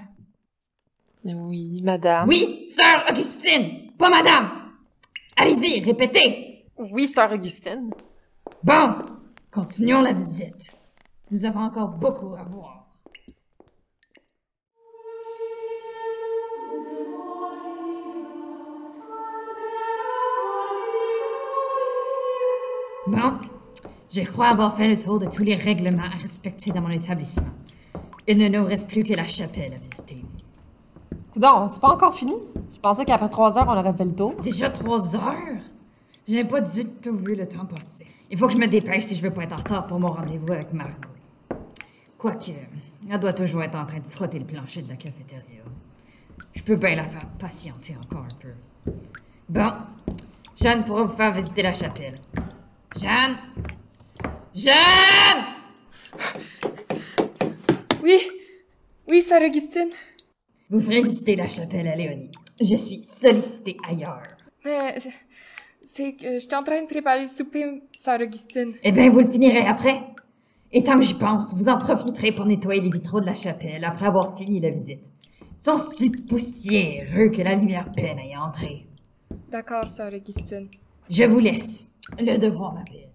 Oui, 1.24 1.80
madame. 1.84 2.28
Oui, 2.28 2.64
sœur 2.64 3.04
Augustine, 3.08 3.92
pas 3.96 4.10
madame! 4.10 4.50
Allez-y, 5.36 5.80
répétez! 5.80 6.64
Oui, 6.76 7.06
sœur 7.06 7.32
Augustine. 7.32 7.90
Bon, 8.64 8.94
continuons 9.52 10.02
la 10.02 10.12
visite. 10.12 10.76
Nous 11.30 11.46
avons 11.46 11.60
encore 11.60 11.88
beaucoup 11.88 12.34
à 12.34 12.42
voir. 12.42 12.77
Bon, 23.08 23.38
je 24.10 24.20
crois 24.20 24.48
avoir 24.48 24.76
fait 24.76 24.86
le 24.86 24.98
tour 24.98 25.18
de 25.18 25.24
tous 25.24 25.42
les 25.42 25.54
règlements 25.54 26.02
à 26.02 26.18
respecter 26.20 26.72
dans 26.72 26.82
mon 26.82 26.90
établissement. 26.90 27.48
Il 28.26 28.36
ne 28.36 28.48
nous 28.48 28.62
reste 28.62 28.86
plus 28.86 29.02
que 29.02 29.14
la 29.14 29.24
chapelle 29.24 29.72
à 29.72 29.78
visiter. 29.78 30.22
Non, 31.34 31.68
c'est 31.68 31.80
pas 31.80 31.88
encore 31.88 32.14
fini? 32.14 32.34
Je 32.70 32.78
pensais 32.78 33.06
qu'après 33.06 33.30
trois 33.30 33.56
heures, 33.56 33.64
on 33.66 33.78
aurait 33.78 33.94
fait 33.94 34.04
le 34.04 34.14
tour. 34.14 34.34
Déjà 34.42 34.68
trois 34.68 35.16
heures? 35.16 35.34
Je 36.28 36.34
n'ai 36.34 36.44
pas 36.44 36.60
du 36.60 36.84
tout 36.84 37.16
vu 37.16 37.34
le 37.34 37.48
temps 37.48 37.64
passer. 37.64 38.04
Il 38.30 38.36
faut 38.36 38.46
que 38.46 38.52
je 38.52 38.58
me 38.58 38.66
dépêche 38.66 39.04
si 39.04 39.14
je 39.14 39.22
veux 39.22 39.32
pas 39.32 39.44
être 39.44 39.54
en 39.54 39.56
retard 39.56 39.86
pour 39.86 39.98
mon 39.98 40.10
rendez-vous 40.10 40.52
avec 40.52 40.74
Margot. 40.74 41.08
Quoique, 42.18 42.52
elle 43.10 43.20
doit 43.20 43.32
toujours 43.32 43.62
être 43.62 43.76
en 43.76 43.86
train 43.86 44.00
de 44.00 44.06
frotter 44.06 44.38
le 44.38 44.44
plancher 44.44 44.82
de 44.82 44.90
la 44.90 44.96
cafétéria. 44.96 45.62
Je 46.52 46.62
peux 46.62 46.76
bien 46.76 46.94
la 46.94 47.04
faire 47.04 47.24
patienter 47.38 47.96
encore 48.04 48.26
un 48.26 48.36
peu. 48.38 48.92
Bon, 49.48 49.68
Jeanne 50.60 50.84
pourra 50.84 51.04
vous 51.04 51.16
faire 51.16 51.32
visiter 51.32 51.62
la 51.62 51.72
chapelle. 51.72 52.18
Jeanne! 52.96 53.36
Jeanne! 54.54 55.44
Oui, 58.02 58.18
oui, 59.08 59.22
sœur 59.22 59.42
Augustine. 59.42 59.90
Vous 60.70 60.80
ferez 60.80 61.02
visiter 61.02 61.36
la 61.36 61.46
chapelle 61.48 61.86
à 61.88 61.96
Léonie. 61.96 62.30
Je 62.60 62.74
suis 62.76 63.02
sollicitée 63.04 63.76
ailleurs. 63.88 64.22
Mais 64.64 64.98
c'est 65.80 66.14
que 66.14 66.38
j'étais 66.38 66.56
en 66.56 66.62
train 66.62 66.82
de 66.82 66.86
préparer 66.88 67.22
le 67.24 67.28
souper, 67.28 67.82
sœur 67.96 68.20
Augustine. 68.20 68.74
Eh 68.82 68.92
bien, 68.92 69.10
vous 69.10 69.20
le 69.20 69.30
finirez 69.30 69.66
après. 69.66 70.02
Et 70.72 70.82
tant 70.82 70.98
que 70.98 71.04
j'y 71.04 71.14
pense, 71.14 71.54
vous 71.54 71.68
en 71.68 71.78
profiterez 71.78 72.32
pour 72.32 72.46
nettoyer 72.46 72.80
les 72.80 72.90
vitraux 72.90 73.20
de 73.20 73.26
la 73.26 73.34
chapelle 73.34 73.84
après 73.84 74.06
avoir 74.06 74.36
fini 74.36 74.60
la 74.60 74.70
visite. 74.70 75.10
Ils 75.40 75.62
sont 75.62 75.76
si 75.76 76.10
poussiéreux 76.10 77.30
que 77.30 77.42
la 77.42 77.54
lumière 77.54 77.90
peine 77.92 78.18
à 78.18 78.24
y 78.24 78.36
entrer. 78.36 78.86
D'accord, 79.50 79.88
sœur 79.88 80.12
Augustine. 80.12 80.68
Je 81.10 81.24
vous 81.24 81.38
laisse. 81.38 81.90
Le 82.18 82.36
devoir 82.36 82.74
m'appelle. 82.74 83.08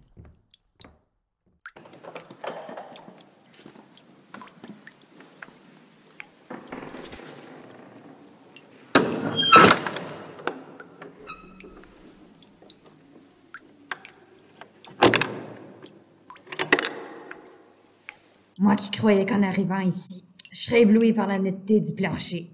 Moi 18.58 18.76
qui 18.76 18.90
croyais 18.92 19.26
qu'en 19.26 19.44
arrivant 19.44 19.80
ici, 19.80 20.24
je 20.52 20.62
serais 20.62 20.82
ébloui 20.82 21.14
par 21.14 21.28
la 21.28 21.38
netteté 21.38 21.80
du 21.80 21.94
plancher, 21.94 22.50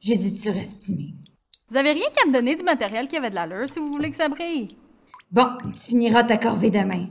j'ai 0.00 0.16
dû 0.16 0.28
surestimé. 0.28 1.14
Vous 1.70 1.76
avez 1.76 1.92
rien 1.92 2.08
qu'à 2.14 2.26
me 2.26 2.32
donner 2.32 2.56
du 2.56 2.64
matériel 2.64 3.08
qui 3.08 3.16
avait 3.16 3.28
de 3.28 3.34
l'allure 3.34 3.68
si 3.70 3.78
vous 3.78 3.90
voulez 3.90 4.10
que 4.10 4.16
ça 4.16 4.28
brille. 4.28 4.76
Bon, 5.30 5.48
tu 5.74 5.90
finiras 5.90 6.24
ta 6.24 6.38
corvée 6.38 6.70
demain. 6.70 7.08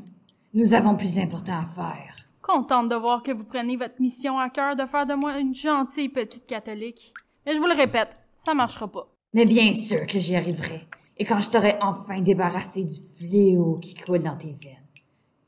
Nous 0.55 0.73
avons 0.73 0.95
plus 0.95 1.19
important 1.19 1.59
à 1.59 1.65
faire. 1.65 2.15
Contente 2.41 2.89
de 2.89 2.95
voir 2.95 3.21
que 3.21 3.31
vous 3.31 3.43
prenez 3.43 3.77
votre 3.77 4.01
mission 4.01 4.39
à 4.39 4.49
cœur 4.49 4.75
de 4.75 4.85
faire 4.87 5.05
de 5.05 5.13
moi 5.13 5.37
une 5.37 5.53
gentille 5.53 6.09
petite 6.09 6.47
catholique. 6.47 7.13
Mais 7.45 7.53
je 7.53 7.59
vous 7.59 7.67
le 7.67 7.75
répète, 7.75 8.15
ça 8.35 8.55
marchera 8.55 8.87
pas. 8.87 9.07
Mais 9.33 9.45
bien 9.45 9.71
sûr 9.73 10.07
que 10.07 10.17
j'y 10.17 10.35
arriverai. 10.35 10.85
Et 11.17 11.25
quand 11.25 11.39
je 11.39 11.51
t'aurai 11.51 11.77
enfin 11.81 12.19
débarrassé 12.21 12.83
du 12.83 12.95
fléau 13.17 13.75
qui 13.75 13.93
coule 13.93 14.19
dans 14.19 14.37
tes 14.37 14.53
veines, 14.53 14.77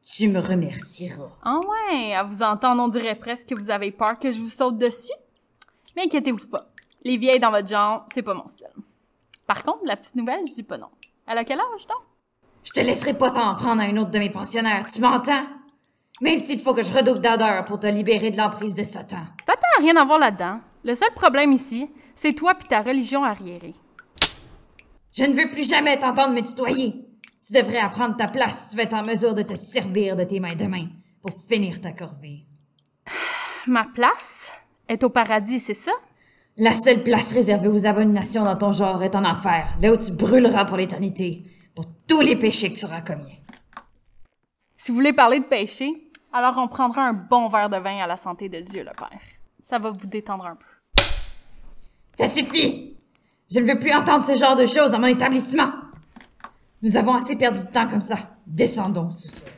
tu 0.04 0.28
me 0.28 0.40
remercieras. 0.40 1.32
Ah 1.42 1.60
ouais, 1.60 2.14
à 2.14 2.22
vous 2.22 2.44
entendre, 2.44 2.84
on 2.84 2.88
dirait 2.90 3.16
presque 3.16 3.50
que 3.50 3.56
vous 3.56 3.72
avez 3.72 3.92
peur 3.92 4.20
que 4.20 4.30
je 4.30 4.40
vous 4.40 4.50
saute 4.50 4.78
dessus. 4.78 5.14
Mais 5.96 6.04
inquiétez-vous 6.04 6.48
pas. 6.48 6.70
Les 7.04 7.18
vieilles 7.18 7.40
dans 7.40 7.52
votre 7.52 7.68
genre, 7.68 8.06
c'est 8.14 8.22
pas 8.22 8.36
mon 8.36 8.46
style. 8.46 8.68
Par 9.50 9.64
contre, 9.64 9.80
la 9.86 9.98
petite 9.98 10.16
nouvelle, 10.16 10.46
je 10.48 10.54
dis 10.54 10.62
pas 10.62 10.78
non. 10.78 10.90
Elle 11.26 11.40
a 11.40 11.44
quel 11.44 11.60
âge, 11.60 11.88
donc? 11.88 12.04
Je 12.64 12.70
te 12.70 12.82
laisserai 12.82 13.16
pas 13.16 13.32
t'en 13.32 13.56
prendre 13.56 13.82
à 13.82 13.86
un 13.86 13.98
autre 13.98 14.12
de 14.12 14.20
mes 14.20 14.30
pensionnaires, 14.30 14.86
tu 14.86 15.02
m'entends? 15.02 15.42
Même 16.22 16.38
s'il 16.38 16.60
faut 16.60 16.76
que 16.76 16.84
je 16.84 16.94
redouble 16.94 17.20
d'ardeur 17.20 17.66
pour 17.66 17.80
te 17.80 17.88
libérer 17.88 18.30
de 18.30 18.38
l'emprise 18.38 18.76
de 18.76 18.84
Satan. 18.84 19.24
Tata 19.48 19.66
a 19.80 19.82
rien 19.82 19.96
à 19.96 20.06
voir 20.06 20.20
là-dedans. 20.20 20.60
Le 20.84 20.94
seul 20.94 21.12
problème 21.16 21.52
ici, 21.52 21.90
c'est 22.16 22.34
toi 22.34 22.54
puis 22.54 22.68
ta 22.68 22.84
religion 22.84 23.24
arriérée. 23.24 23.74
Je 25.14 25.24
ne 25.24 25.34
veux 25.34 25.50
plus 25.50 25.68
jamais 25.68 25.98
t'entendre 25.98 26.36
me 26.36 26.42
tutoyer. 26.42 27.08
Tu 27.44 27.52
devrais 27.52 27.80
apprendre 27.80 28.18
ta 28.18 28.28
place 28.28 28.66
si 28.66 28.70
tu 28.70 28.76
veux 28.76 28.84
être 28.84 28.94
en 28.94 29.04
mesure 29.04 29.34
de 29.34 29.42
te 29.42 29.56
servir 29.56 30.16
de 30.16 30.26
tes 30.26 30.40
mains 30.40 30.56
de 30.56 30.68
main 30.68 30.90
pour 31.24 31.32
finir 31.50 31.82
ta 31.82 31.92
corvée. 31.92 32.46
Ma 33.66 33.86
place 33.86 34.52
est 34.88 35.04
au 35.04 35.10
paradis, 35.10 35.60
c'est 35.60 35.74
ça? 35.74 35.94
La 36.62 36.74
seule 36.74 37.04
place 37.04 37.32
réservée 37.32 37.70
aux 37.70 37.86
abominations 37.86 38.44
dans 38.44 38.58
ton 38.58 38.74
genre 38.74 39.02
est 39.02 39.16
en 39.16 39.24
enfer, 39.24 39.78
là 39.82 39.94
où 39.94 39.98
tu 39.98 40.12
brûleras 40.12 40.66
pour 40.66 40.76
l'éternité, 40.76 41.46
pour 41.74 41.86
tous 42.06 42.20
les 42.20 42.36
péchés 42.36 42.74
que 42.74 42.78
tu 42.78 42.86
auras 42.86 43.00
commis. 43.00 43.42
Si 44.76 44.92
vous 44.92 44.96
voulez 44.96 45.14
parler 45.14 45.40
de 45.40 45.46
péché, 45.46 46.12
alors 46.34 46.58
on 46.58 46.68
prendra 46.68 47.08
un 47.08 47.14
bon 47.14 47.48
verre 47.48 47.70
de 47.70 47.78
vin 47.78 48.00
à 48.00 48.08
la 48.08 48.18
santé 48.18 48.50
de 48.50 48.60
Dieu 48.60 48.80
le 48.80 48.92
Père. 48.92 49.22
Ça 49.62 49.80
va 49.80 49.92
vous 49.92 50.06
détendre 50.06 50.48
un 50.48 50.58
peu. 50.58 51.02
Ça 52.12 52.28
suffit! 52.28 52.98
Je 53.50 53.62
ne 53.62 53.66
veux 53.66 53.80
plus 53.80 53.94
entendre 53.94 54.26
ce 54.26 54.36
genre 54.36 54.58
de 54.58 54.66
choses 54.66 54.92
dans 54.92 55.00
mon 55.00 55.08
établissement. 55.08 55.72
Nous 56.82 56.98
avons 56.98 57.14
assez 57.14 57.38
perdu 57.38 57.60
de 57.60 57.72
temps 57.72 57.88
comme 57.88 58.02
ça. 58.02 58.18
Descendons 58.46 59.12
sous 59.12 59.30
sol. 59.30 59.50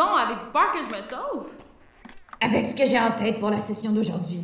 Coudon, 0.00 0.16
avez-vous 0.16 0.50
peur 0.50 0.72
que 0.72 0.78
je 0.78 0.88
me 0.88 1.02
sauve? 1.02 1.46
Avec 2.40 2.66
ce 2.66 2.74
que 2.74 2.86
j'ai 2.86 2.98
en 2.98 3.10
tête 3.10 3.38
pour 3.38 3.50
la 3.50 3.60
session 3.60 3.92
d'aujourd'hui, 3.92 4.42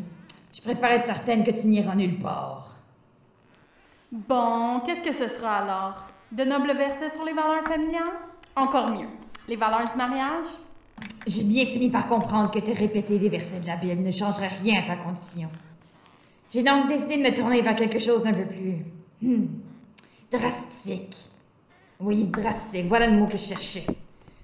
je 0.53 0.61
préfère 0.61 0.93
être 0.93 1.07
certaine 1.07 1.45
que 1.45 1.51
tu 1.51 1.69
n'iras 1.69 1.95
nulle 1.95 2.19
part. 2.19 2.77
Bon, 4.13 4.81
qu'est-ce 4.85 5.03
que 5.03 5.15
ce 5.15 5.35
sera 5.35 5.59
alors? 5.59 5.95
De 6.31 6.45
nobles 6.45 6.77
versets 6.77 7.15
sur 7.15 7.25
les 7.25 7.33
valeurs 7.33 7.67
familiales? 7.67 8.19
Encore 8.55 8.93
mieux. 8.93 9.09
Les 9.49 9.57
valeurs 9.57 9.89
du 9.89 9.97
mariage? 9.97 10.47
J'ai 11.27 11.45
bien 11.45 11.65
fini 11.65 11.91
par 11.91 12.07
comprendre 12.07 12.51
que 12.51 12.59
te 12.59 12.77
répéter 12.77 13.19
des 13.19 13.29
versets 13.29 13.61
de 13.61 13.67
la 13.67 13.77
Bible 13.77 14.03
ne 14.03 14.11
changerait 14.11 14.49
rien 14.63 14.83
à 14.83 14.87
ta 14.87 14.97
condition. 14.97 15.49
J'ai 16.53 16.63
donc 16.63 16.89
décidé 16.89 17.17
de 17.17 17.23
me 17.23 17.35
tourner 17.35 17.63
vers 17.63 17.75
quelque 17.75 17.99
chose 17.99 18.23
d'un 18.23 18.33
peu 18.33 18.45
plus... 18.45 18.85
hmm, 19.23 19.47
drastique. 20.31 21.17
Oui, 21.99 22.25
drastique, 22.25 22.87
voilà 22.89 23.07
le 23.07 23.17
mot 23.17 23.27
que 23.27 23.39
je 23.39 23.45
cherchais. 23.45 23.87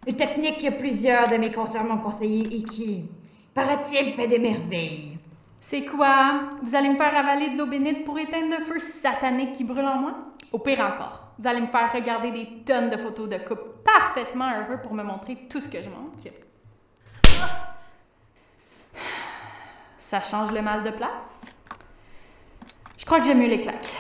Une 0.07 0.17
technique 0.17 0.59
que 0.59 0.71
plusieurs 0.71 1.29
de 1.29 1.37
mes 1.37 1.53
consoeurs 1.53 1.85
m'ont 1.85 1.99
conseillé 1.99 2.57
et 2.57 2.63
qui, 2.65 3.09
paraît-il, 3.55 4.11
fait 4.11 4.27
des 4.27 4.39
merveilles. 4.39 5.17
C'est 5.61 5.85
quoi? 5.85 6.41
Vous 6.63 6.75
allez 6.75 6.89
me 6.89 6.97
faire 6.97 7.17
avaler 7.17 7.51
de 7.51 7.59
l'eau 7.59 7.67
bénite 7.67 8.05
pour 8.05 8.19
éteindre 8.19 8.57
le 8.59 8.65
feu 8.65 8.81
satanique 8.81 9.53
qui 9.53 9.63
brûle 9.63 9.87
en 9.87 9.99
moi? 9.99 10.15
Au 10.51 10.59
pire 10.59 10.81
encore, 10.81 11.29
vous 11.39 11.47
allez 11.47 11.61
me 11.61 11.69
faire 11.69 11.93
regarder 11.93 12.33
des 12.33 12.65
tonnes 12.67 12.91
de 12.91 12.97
photos 12.97 13.29
de 13.29 13.39
couples 13.39 13.63
parfaitement 13.85 14.51
heureux 14.51 14.81
pour 14.83 14.93
me 14.93 15.05
montrer 15.05 15.47
tout 15.49 15.61
ce 15.61 15.69
que 15.69 15.81
je 15.81 15.89
manque. 15.89 16.33
Ah! 17.41 17.77
Ça 19.99 20.21
change 20.21 20.51
le 20.51 20.63
mal 20.63 20.83
de 20.83 20.91
place? 20.91 21.41
Je 22.99 23.05
crois 23.05 23.21
que 23.21 23.27
j'aime 23.27 23.39
mieux 23.39 23.49
les 23.49 23.61
claques. 23.61 23.95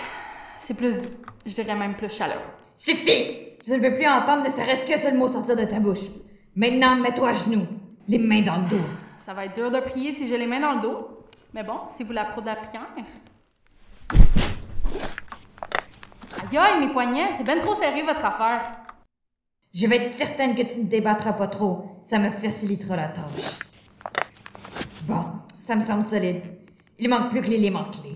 C'est 0.58 0.74
plus 0.74 0.96
doux. 0.96 1.08
Je 1.46 1.54
dirais 1.54 1.76
même 1.76 1.94
plus 1.94 2.12
chaleureux. 2.12 2.42
Suffit! 2.74 3.51
Je 3.64 3.74
ne 3.74 3.78
veux 3.80 3.94
plus 3.94 4.08
entendre 4.08 4.42
ne 4.42 4.48
serait-ce 4.48 4.84
qu'un 4.84 4.98
seul 4.98 5.16
mot 5.16 5.28
sortir 5.28 5.54
de 5.54 5.64
ta 5.64 5.78
bouche. 5.78 6.06
Maintenant, 6.56 6.96
mets-toi 6.96 7.28
à 7.28 7.32
genoux, 7.32 7.66
les 8.08 8.18
mains 8.18 8.42
dans 8.42 8.56
le 8.56 8.68
dos. 8.68 8.84
Ça 9.18 9.34
va 9.34 9.44
être 9.44 9.54
dur 9.54 9.70
de 9.70 9.78
prier 9.78 10.10
si 10.10 10.26
j'ai 10.26 10.36
les 10.36 10.48
mains 10.48 10.58
dans 10.58 10.72
le 10.72 10.80
dos. 10.80 11.26
Mais 11.54 11.62
bon, 11.62 11.78
si 11.88 12.02
vous 12.02 12.10
la 12.10 12.24
pro 12.24 12.40
de 12.40 12.46
la 12.46 12.56
prière. 12.56 12.88
Aïe 16.50 16.58
aïe, 16.58 16.80
mes 16.84 16.92
poignets, 16.92 17.30
c'est 17.36 17.44
ben 17.44 17.60
trop 17.60 17.76
serré 17.76 18.02
votre 18.02 18.24
affaire. 18.24 18.66
Je 19.72 19.86
vais 19.86 19.96
être 19.98 20.10
certaine 20.10 20.56
que 20.56 20.62
tu 20.62 20.80
ne 20.80 20.86
débattras 20.86 21.34
pas 21.34 21.46
trop. 21.46 22.02
Ça 22.04 22.18
me 22.18 22.30
facilitera 22.30 22.96
la 22.96 23.08
tâche. 23.08 23.60
Bon, 25.04 25.24
ça 25.60 25.76
me 25.76 25.80
semble 25.80 26.02
solide. 26.02 26.42
Il 26.98 27.08
manque 27.08 27.30
plus 27.30 27.40
que 27.40 27.48
l'élément 27.48 27.84
clé. 27.84 28.10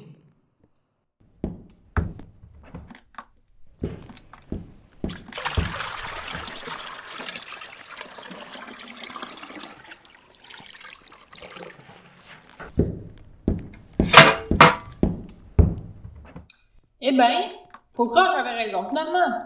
Ben, 17.16 17.50
que 17.96 18.32
j'avais 18.36 18.64
raison, 18.64 18.88
finalement. 18.88 19.44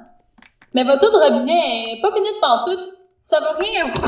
Mais 0.75 0.85
votre 0.85 1.07
eau 1.07 1.11
de 1.11 1.17
robinet 1.17 1.95
est 1.95 2.01
pas 2.01 2.11
bénite 2.11 2.41
pantoute. 2.41 2.95
Ça 3.23 3.41
va 3.41 3.53
rien. 3.59 3.93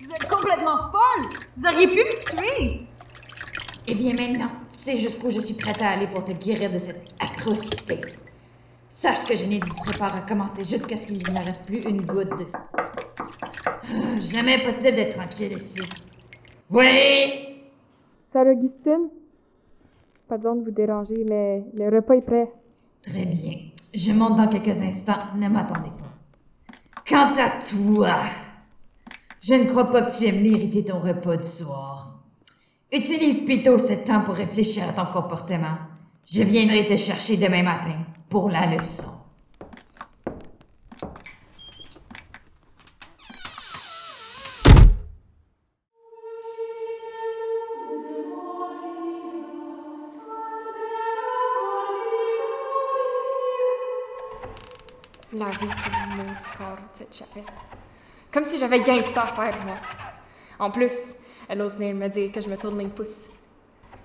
Vous 0.00 0.12
êtes 0.12 0.28
complètement 0.28 0.76
folle! 0.76 1.28
Vous 1.56 1.66
auriez 1.66 1.86
pu 1.86 1.96
me 1.96 2.36
tuer! 2.36 2.86
Eh 3.86 3.94
bien 3.94 4.14
maintenant, 4.14 4.50
tu 4.70 4.78
sais 4.78 4.96
jusqu'où 4.96 5.30
je 5.30 5.40
suis 5.40 5.54
prête 5.54 5.80
à 5.82 5.90
aller 5.90 6.06
pour 6.06 6.24
te 6.24 6.32
guérir 6.32 6.70
de 6.72 6.78
cette 6.78 7.04
atrocité. 7.20 8.00
Sache 8.88 9.24
que 9.26 9.34
je 9.34 9.44
n'hésiterai 9.44 9.92
pas 9.98 10.06
à 10.06 10.20
recommencer 10.20 10.64
jusqu'à 10.64 10.96
ce 10.96 11.06
qu'il 11.06 11.18
ne 11.18 11.44
reste 11.44 11.66
plus 11.66 11.82
une 11.82 12.00
goutte 12.00 12.30
de... 12.38 12.46
Jamais 14.18 14.62
possible 14.62 14.94
d'être 14.94 15.16
tranquille 15.16 15.52
ici. 15.56 15.80
Oui! 16.70 17.58
Salut 18.32 18.52
Augustine. 18.52 19.08
Pardon 20.28 20.56
de 20.56 20.64
vous 20.64 20.70
déranger, 20.70 21.24
mais 21.28 21.64
le 21.74 21.94
repas 21.94 22.14
est 22.14 22.22
prêt. 22.22 22.50
Très 23.02 23.24
bien. 23.26 23.52
Je 23.92 24.12
monte 24.12 24.36
dans 24.36 24.48
quelques 24.48 24.80
instants. 24.82 25.18
Ne 25.36 25.48
m'attendez 25.48 25.90
pas. 25.90 26.74
Quant 27.06 27.32
à 27.34 27.50
toi, 27.60 28.14
je 29.40 29.54
ne 29.54 29.64
crois 29.64 29.90
pas 29.90 30.02
que 30.02 30.18
tu 30.18 30.26
aimes 30.26 30.42
mériter 30.42 30.84
ton 30.84 30.98
repas 30.98 31.36
du 31.36 31.46
soir. 31.46 32.22
Utilise 32.90 33.44
plutôt 33.44 33.76
ce 33.76 33.92
temps 33.92 34.22
pour 34.22 34.34
réfléchir 34.34 34.84
à 34.88 34.92
ton 34.92 35.12
comportement. 35.12 35.76
Je 36.26 36.42
viendrai 36.42 36.86
te 36.86 36.96
chercher 36.96 37.36
demain 37.36 37.62
matin 37.62 37.96
pour 38.28 38.48
la 38.48 38.66
leçon. 38.66 39.13
Corps 55.58 56.76
de 56.76 56.98
cette 56.98 57.16
chapelle. 57.16 57.44
Comme 58.32 58.44
si 58.44 58.58
j'avais 58.58 58.78
rien 58.78 59.02
que 59.02 59.08
ça 59.08 59.22
à 59.22 59.26
faire, 59.26 59.54
moi. 59.64 59.76
En 60.58 60.70
plus, 60.70 60.92
elle 61.48 61.62
ose 61.62 61.76
venir 61.76 61.94
me 61.94 62.08
dire 62.08 62.32
que 62.32 62.40
je 62.40 62.48
me 62.48 62.56
tourne 62.56 62.78
les 62.78 62.86
pouces. 62.86 63.08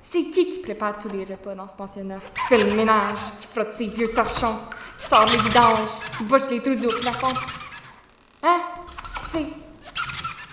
C'est 0.01 0.29
qui 0.29 0.49
qui 0.49 0.59
prépare 0.59 0.97
tous 0.97 1.09
les 1.09 1.25
repas 1.25 1.53
dans 1.55 1.67
ce 1.67 1.75
pensionnat? 1.75 2.19
Qui 2.33 2.41
fait 2.47 2.63
le 2.63 2.73
ménage, 2.73 3.19
qui 3.37 3.47
frotte 3.47 3.73
ses 3.73 3.87
vieux 3.87 4.11
torchons, 4.11 4.59
qui 4.97 5.07
sort 5.07 5.25
les 5.25 5.37
vidanges, 5.37 5.89
qui 6.17 6.23
bouche 6.23 6.49
les 6.49 6.61
trous 6.61 6.75
du 6.75 6.87
haut 6.87 6.99
plafond? 7.01 7.33
Hein? 8.43 8.61
Qui 9.13 9.19
sait? 9.19 9.45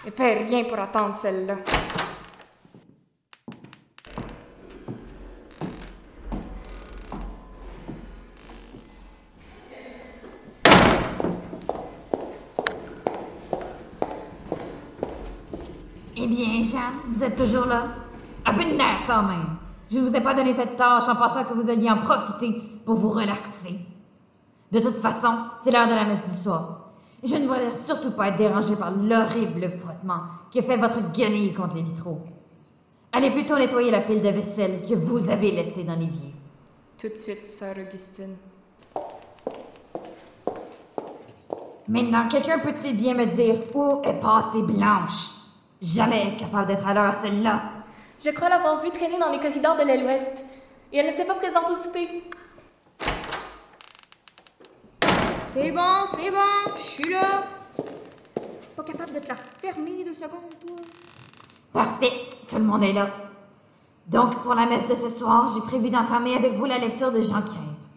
Elle 0.05 0.13
paie 0.13 0.35
rien 0.35 0.65
pour 0.65 0.79
attendre 0.79 1.17
celle-là. 1.21 1.57
Vous 17.09 17.25
êtes 17.25 17.37
toujours 17.37 17.67
là? 17.67 17.85
Un 18.45 18.55
peu 18.55 18.65
de 18.65 18.77
nerf 18.77 19.01
quand 19.07 19.23
même. 19.23 19.57
Je 19.91 19.99
ne 19.99 20.07
vous 20.07 20.17
ai 20.17 20.21
pas 20.21 20.35
donné 20.35 20.53
cette 20.53 20.77
tâche 20.77 21.09
en 21.09 21.17
pensant 21.17 21.45
que 21.45 21.55
vous 21.55 21.71
alliez 21.71 21.91
en 21.91 21.99
profiter 21.99 22.63
pour 22.85 22.97
vous 22.97 23.09
relaxer. 23.09 23.79
De 24.73 24.81
toute 24.81 24.99
façon, 24.99 25.33
c'est 25.63 25.71
l'heure 25.71 25.87
de 25.87 25.95
la 25.95 26.05
messe 26.05 26.23
du 26.25 26.37
soir. 26.37 26.91
Je 27.23 27.37
ne 27.37 27.47
voudrais 27.47 27.73
surtout 27.73 28.11
pas 28.11 28.29
être 28.29 28.37
dérangé 28.37 28.77
par 28.77 28.91
l'horrible 28.91 29.71
frottement 29.81 30.21
qui 30.51 30.63
fait 30.63 30.77
votre 30.77 31.13
guenille 31.13 31.53
contre 31.53 31.77
les 31.77 31.83
vitraux. 31.83 32.21
Allez 33.13 33.31
plutôt 33.31 33.57
nettoyer 33.57 33.91
la 33.91 34.01
pile 34.01 34.21
de 34.21 34.29
vaisselle 34.29 34.83
que 34.83 34.95
vous 34.95 35.31
avez 35.31 35.51
laissée 35.51 35.85
dans 35.85 35.95
l'évier. 35.95 36.35
Tout 36.99 37.09
de 37.09 37.15
suite, 37.15 37.47
sœur 37.47 37.77
Augustine. 37.79 38.37
Maintenant, 41.89 42.27
quelqu'un 42.29 42.59
peut-il 42.59 42.97
bien 42.97 43.15
me 43.15 43.27
dire 43.27 43.55
où 43.75 44.03
est 44.03 44.21
passée 44.21 44.63
Blanche? 44.63 45.36
Jamais 45.81 46.37
capable 46.37 46.67
d'être 46.69 46.87
à 46.87 46.95
l'heure, 46.95 47.15
celle-là. 47.15 47.63
Je 48.25 48.31
crois 48.31 48.49
l'avoir 48.49 48.83
vue 48.83 48.91
traîner 48.91 49.19
dans 49.19 49.31
les 49.31 49.39
corridors 49.39 49.77
de 49.77 49.83
l'aile 49.83 50.05
ouest. 50.05 50.45
Et 50.93 50.99
elle 50.99 51.07
n'était 51.07 51.25
pas 51.25 51.35
présente 51.35 51.69
au 51.71 51.75
souper. 51.75 52.25
C'est 55.49 55.71
bon, 55.71 56.05
c'est 56.07 56.31
bon, 56.31 56.73
je 56.77 56.81
suis 56.83 57.13
là. 57.13 57.45
Pas 58.77 58.83
capable 58.83 59.13
de 59.15 59.19
te 59.21 59.29
la 59.29 59.37
fermer 59.61 60.05
deux 60.05 60.15
secondes, 60.15 60.51
toi? 60.67 60.77
Parfait, 61.73 62.13
tout 62.49 62.57
le 62.57 62.65
monde 62.65 62.85
est 62.85 62.93
là. 62.93 63.09
Donc, 64.07 64.37
pour 64.43 64.55
la 64.55 64.67
messe 64.67 64.87
de 64.87 64.95
ce 64.95 65.09
soir, 65.09 65.49
j'ai 65.53 65.61
prévu 65.63 65.91
d'entamer 65.91 66.37
avec 66.37 66.53
vous 66.55 66.65
la 66.67 66.79
lecture 66.79 67.11
de 67.11 67.21
Jean 67.21 67.43
15. 67.43 67.89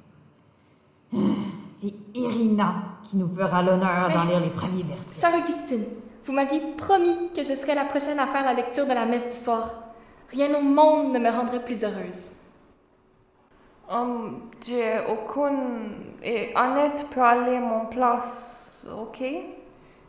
Euh, 1.14 1.18
C'est 1.66 1.94
Irina 2.14 2.74
qui 3.04 3.18
nous 3.18 3.28
fera 3.28 3.62
l'honneur 3.62 4.10
d'en 4.10 4.24
lire 4.24 4.40
les 4.40 4.50
premiers 4.50 4.84
versets. 4.84 5.22
Sœur 5.22 5.34
Augustine, 5.36 5.86
vous 6.30 6.36
m'aviez 6.36 6.62
promis 6.78 7.32
que 7.36 7.42
je 7.42 7.56
serais 7.56 7.74
la 7.74 7.86
prochaine 7.86 8.20
à 8.20 8.28
faire 8.28 8.46
la 8.46 8.54
lecture 8.54 8.86
de 8.86 8.94
la 8.94 9.08
messe 9.08 9.36
du 9.36 9.44
soir. 9.44 9.74
Rien 10.30 10.54
au 10.54 10.62
monde 10.62 11.12
ne 11.12 11.18
me 11.18 11.32
rendrait 11.32 11.66
plus 11.66 11.84
heureuse. 11.84 12.20
Hum, 13.90 14.42
j'ai 14.64 15.00
aucune... 15.10 16.14
Et 16.22 16.54
Annette 16.54 17.08
peut 17.10 17.22
aller 17.22 17.56
à 17.56 17.62
mon 17.62 17.88
place, 17.88 18.86
ok? 18.96 19.24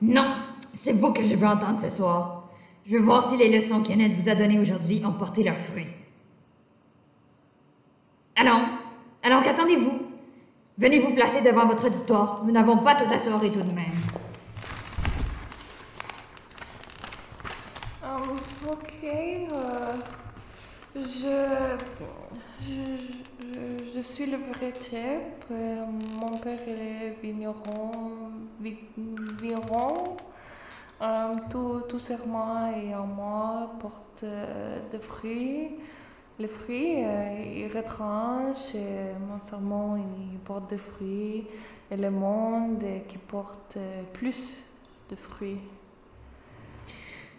Non, 0.02 0.34
c'est 0.74 0.92
vous 0.92 1.10
que 1.14 1.22
je 1.22 1.36
veux 1.36 1.46
entendre 1.46 1.78
ce 1.78 1.88
soir. 1.88 2.50
Je 2.84 2.98
veux 2.98 3.02
voir 3.02 3.26
si 3.26 3.38
les 3.38 3.48
leçons 3.48 3.82
qu'Annette 3.82 4.12
vous 4.12 4.28
a 4.28 4.34
données 4.34 4.58
aujourd'hui 4.58 5.00
ont 5.06 5.12
porté 5.12 5.42
leurs 5.42 5.56
fruits. 5.56 5.94
Allons, 8.36 8.64
allons, 9.22 9.40
qu'attendez-vous? 9.40 10.02
Venez 10.76 10.98
vous 10.98 11.14
placer 11.14 11.40
devant 11.40 11.64
votre 11.64 11.86
auditoire. 11.86 12.42
Nous 12.44 12.52
n'avons 12.52 12.76
pas 12.76 12.94
toute 12.94 13.10
la 13.10 13.18
soirée 13.18 13.50
tout 13.50 13.62
de 13.62 13.72
même. 13.72 14.29
Ok, 18.30 19.04
euh, 19.04 19.92
je, 20.96 21.76
je, 22.66 23.94
je- 23.94 24.00
suis 24.00 24.26
le 24.26 24.36
vrai 24.52 24.72
chef. 24.80 25.22
euh, 25.50 25.84
mon 26.20 26.38
père 26.38 26.58
est 26.68 27.16
vigneron. 27.22 27.90
vi- 28.60 28.78
vigneron. 29.40 30.16
Euh, 31.02 31.32
tout, 31.50 31.80
tout 31.88 31.98
serment 31.98 32.70
et 32.76 32.94
en 32.94 33.06
moi 33.06 33.70
porte 33.80 34.24
des 34.90 34.98
fruits. 34.98 35.70
Les 36.38 36.48
fruits, 36.48 36.98
ils 37.56 37.70
retranchent. 37.74 38.74
Et 38.74 39.12
mon 39.28 39.40
serment, 39.40 39.96
il 39.96 40.38
porte 40.40 40.70
des 40.70 40.78
fruits. 40.78 41.46
Et 41.90 41.96
le 41.96 42.10
monde 42.10 42.84
qui 43.08 43.18
porte 43.18 43.76
plus 44.12 44.62
de 45.10 45.16
fruits. 45.16 45.60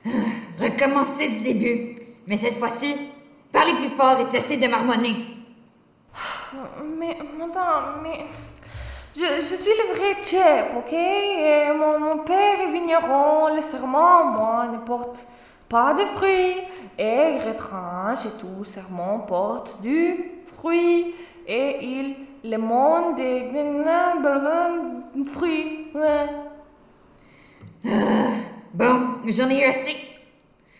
Recommencez 0.59 1.29
du 1.29 1.41
début. 1.53 1.95
Mais 2.27 2.37
cette 2.37 2.57
fois-ci, 2.57 2.95
parlez 3.51 3.73
plus 3.73 3.89
fort 3.89 4.19
et 4.19 4.25
cessez 4.25 4.57
de 4.57 4.67
marmonner. 4.67 5.15
Mais, 6.99 7.17
madame, 7.37 8.01
mais. 8.03 8.25
Je, 9.15 9.41
je 9.41 9.55
suis 9.55 9.71
le 9.71 9.95
vrai 9.95 10.23
chef, 10.23 10.67
ok? 10.77 10.93
Et 10.93 11.67
mon, 11.77 11.99
mon 11.99 12.17
père 12.23 12.59
est 12.61 12.71
vigneron, 12.71 13.55
le 13.55 13.61
serment, 13.61 14.25
moi, 14.25 14.67
ne 14.71 14.77
porte 14.79 15.25
pas 15.67 15.93
de 15.93 16.03
fruits. 16.05 16.57
Et 16.97 17.35
il 17.35 17.47
retranche 17.47 18.25
et 18.25 18.37
tout, 18.39 18.63
serment 18.63 19.19
porte 19.19 19.81
du 19.81 20.31
fruit. 20.45 21.15
Et 21.47 21.77
il, 21.81 22.15
le 22.43 22.57
monde 22.57 23.19
est. 23.19 23.51
fruit. 25.25 25.87
Ouais. 25.95 26.29
Bon, 28.73 29.10
j'en 29.27 29.49
ai 29.49 29.61
eu 29.61 29.63
assez. 29.63 29.95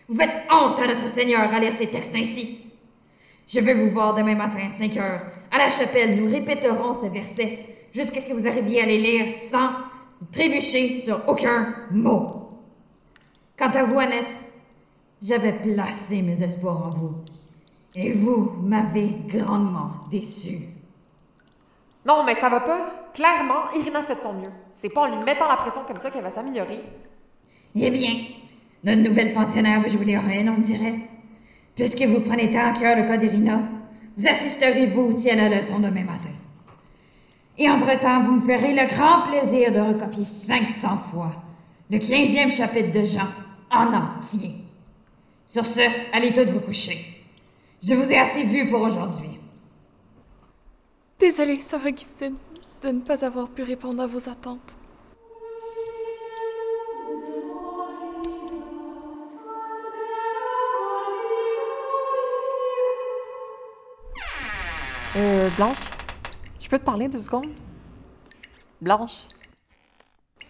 Vous 0.08 0.16
faites 0.16 0.46
honte 0.50 0.78
à 0.78 0.86
notre 0.86 1.08
Seigneur 1.08 1.52
à 1.52 1.58
lire 1.58 1.72
ces 1.72 1.88
textes 1.88 2.14
ainsi. 2.14 2.58
Je 3.46 3.60
veux 3.60 3.74
vous 3.74 3.90
voir 3.90 4.14
demain 4.14 4.34
matin 4.34 4.60
à 4.66 4.70
5 4.70 4.96
heures. 4.96 5.22
À 5.50 5.58
la 5.58 5.70
chapelle, 5.70 6.20
nous 6.20 6.30
répéterons 6.30 6.94
ces 6.94 7.08
versets 7.08 7.66
jusqu'à 7.92 8.20
ce 8.20 8.28
que 8.28 8.32
vous 8.32 8.46
arriviez 8.46 8.82
à 8.82 8.86
les 8.86 8.98
lire 8.98 9.26
sans 9.50 9.70
trébucher 10.32 11.00
sur 11.00 11.22
aucun 11.28 11.74
mot. 11.90 12.50
Quant 13.58 13.70
à 13.70 13.84
vous, 13.84 13.98
Annette, 13.98 14.36
j'avais 15.20 15.52
placé 15.52 16.22
mes 16.22 16.42
espoirs 16.42 16.86
en 16.86 16.90
vous. 16.90 17.14
Et 17.94 18.12
vous 18.12 18.52
m'avez 18.62 19.10
grandement 19.26 19.92
déçue. 20.10 20.68
Non, 22.06 22.24
mais 22.24 22.34
ça 22.34 22.48
va 22.48 22.60
pas. 22.60 23.10
Clairement, 23.14 23.70
Irina 23.76 24.02
fait 24.02 24.20
son 24.20 24.32
mieux. 24.32 24.50
C'est 24.80 24.92
pas 24.92 25.02
en 25.02 25.16
lui 25.16 25.24
mettant 25.24 25.46
la 25.46 25.56
pression 25.56 25.84
comme 25.86 25.98
ça 25.98 26.10
qu'elle 26.10 26.24
va 26.24 26.30
s'améliorer. 26.30 26.80
Eh 27.74 27.90
bien, 27.90 28.26
notre 28.84 29.02
nouvelle 29.02 29.32
pensionnaire 29.32 29.80
veut 29.80 29.88
jouer 29.88 30.04
les 30.04 30.18
reines, 30.18 30.52
on 30.54 30.60
dirait. 30.60 31.00
Puisque 31.74 32.02
vous 32.02 32.20
prenez 32.20 32.50
tant 32.50 32.66
à 32.66 32.72
cœur 32.72 32.96
le 32.96 33.04
cas 33.04 33.16
d'Irina, 33.16 33.60
vous 34.16 34.26
assisterez 34.26 34.86
vous 34.86 35.02
aussi 35.02 35.30
à 35.30 35.36
la 35.36 35.48
leçon 35.48 35.78
demain 35.78 36.04
matin. 36.04 36.30
Et 37.56 37.68
entre-temps, 37.68 38.22
vous 38.22 38.32
me 38.32 38.40
ferez 38.40 38.74
le 38.74 38.86
grand 38.86 39.22
plaisir 39.22 39.72
de 39.72 39.80
recopier 39.80 40.24
500 40.24 40.98
fois 41.10 41.32
le 41.90 41.98
15e 41.98 42.54
chapitre 42.54 42.92
de 42.92 43.04
Jean 43.04 43.28
en 43.70 43.92
entier. 43.92 44.54
Sur 45.46 45.66
ce, 45.66 45.80
allez 46.12 46.32
toutes 46.32 46.48
vous 46.48 46.60
coucher. 46.60 46.96
Je 47.82 47.94
vous 47.94 48.10
ai 48.10 48.18
assez 48.18 48.44
vu 48.44 48.68
pour 48.68 48.80
aujourd'hui. 48.80 49.38
Désolée, 51.18 51.60
sœur 51.60 51.80
Augustine, 51.86 52.34
de 52.82 52.88
ne 52.88 53.00
pas 53.00 53.24
avoir 53.24 53.48
pu 53.48 53.62
répondre 53.62 54.02
à 54.02 54.06
vos 54.06 54.28
attentes. 54.28 54.74
Euh, 65.14 65.50
Blanche, 65.56 65.90
je 66.58 66.68
peux 66.70 66.78
te 66.78 66.84
parler 66.84 67.06
deux 67.06 67.18
secondes? 67.18 67.50
Blanche. 68.80 69.26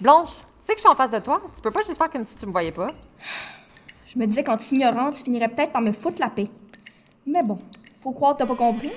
Blanche, 0.01 0.29
tu 0.29 0.45
sais 0.61 0.73
que 0.75 0.79
je 0.79 0.83
suis 0.83 0.89
en 0.89 0.95
face 0.95 1.11
de 1.11 1.19
toi. 1.19 1.43
Tu 1.55 1.61
peux 1.61 1.73
pas 1.73 1.83
juste 1.83 1.99
faire 1.99 2.11
comme 2.11 2.25
si 2.25 2.37
tu 2.37 2.47
me 2.47 2.53
voyais 2.53 2.71
pas. 2.71 2.93
Je 4.07 4.17
me 4.19 4.27
disais 4.27 4.45
qu'en 4.45 4.57
t'ignorant, 4.57 5.11
tu 5.11 5.25
finirais 5.25 5.49
peut-être 5.49 5.73
par 5.73 5.83
me 5.83 5.91
foutre 5.91 6.21
la 6.21 6.31
paix. 6.31 6.49
Mais 7.27 7.43
bon, 7.43 7.59
faut 7.99 8.13
croire 8.13 8.35
que 8.35 8.39
t'as 8.39 8.47
pas 8.47 8.55
compris. 8.55 8.93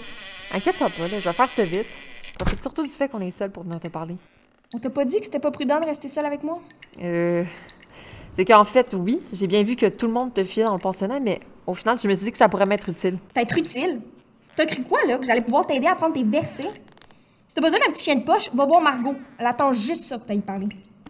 Inquiète-toi 0.52 0.90
pas, 0.90 1.08
là, 1.08 1.20
je 1.20 1.28
vais 1.28 1.34
faire 1.34 1.50
ça 1.50 1.66
vite. 1.66 1.98
Je 2.24 2.34
profite 2.34 2.62
surtout 2.62 2.84
du 2.84 2.90
fait 2.90 3.10
qu'on 3.10 3.22
est 3.22 3.32
seul 3.32 3.52
pour 3.52 3.64
venir 3.64 3.80
te 3.80 3.88
parler. 3.88 4.18
On 4.74 4.78
t'a 4.78 4.92
pas 4.92 5.04
dit 5.04 5.18
que 5.18 5.26
c'était 5.26 5.40
pas 5.40 5.52
prudent 5.52 5.80
de 5.80 5.86
rester 5.86 6.08
seul 6.10 6.28
avec 6.28 6.44
moi? 6.44 6.60
Euh. 7.02 7.44
C'est 8.36 8.46
qu'en 8.46 8.66
fait, 8.66 8.94
oui, 8.94 9.20
j'ai 9.34 9.48
bien 9.48 9.64
vu 9.64 9.76
que 9.76 9.88
tout 9.88 10.06
le 10.06 10.14
monde 10.14 10.34
te 10.34 10.44
fiait 10.44 10.66
dans 10.66 10.74
le 10.74 10.80
pensionnat, 10.80 11.20
mais 11.20 11.40
au 11.66 11.74
final, 11.74 11.98
je 11.98 12.08
me 12.08 12.14
suis 12.14 12.26
dit 12.26 12.32
que 12.32 12.38
ça 12.38 12.50
pourrait 12.50 12.66
m'être 12.66 12.90
utile. 12.90 13.18
T'être 13.34 13.58
utile? 13.58 14.02
T'as 14.56 14.66
cru 14.66 14.84
quoi, 14.84 15.00
là? 15.06 15.18
Que 15.18 15.26
j'allais 15.26 15.42
pouvoir 15.42 15.66
t'aider 15.66 15.88
à 15.88 15.96
prendre 15.96 16.14
tes 16.14 16.24
versets? 16.24 16.72
Si 17.48 17.56
t'as 17.56 17.62
besoin 17.62 17.80
d'un 17.80 17.92
petit 17.92 18.04
chien 18.04 18.16
de 18.16 18.24
poche, 18.24 18.50
va 18.54 18.66
voir 18.66 18.82
Margot. 18.82 19.16
Elle 19.38 19.48
attend 19.48 19.72
juste 19.74 20.06
ça 20.06 20.18
que 20.18 20.24
t'ailles 20.24 20.40
parler. 20.40 20.68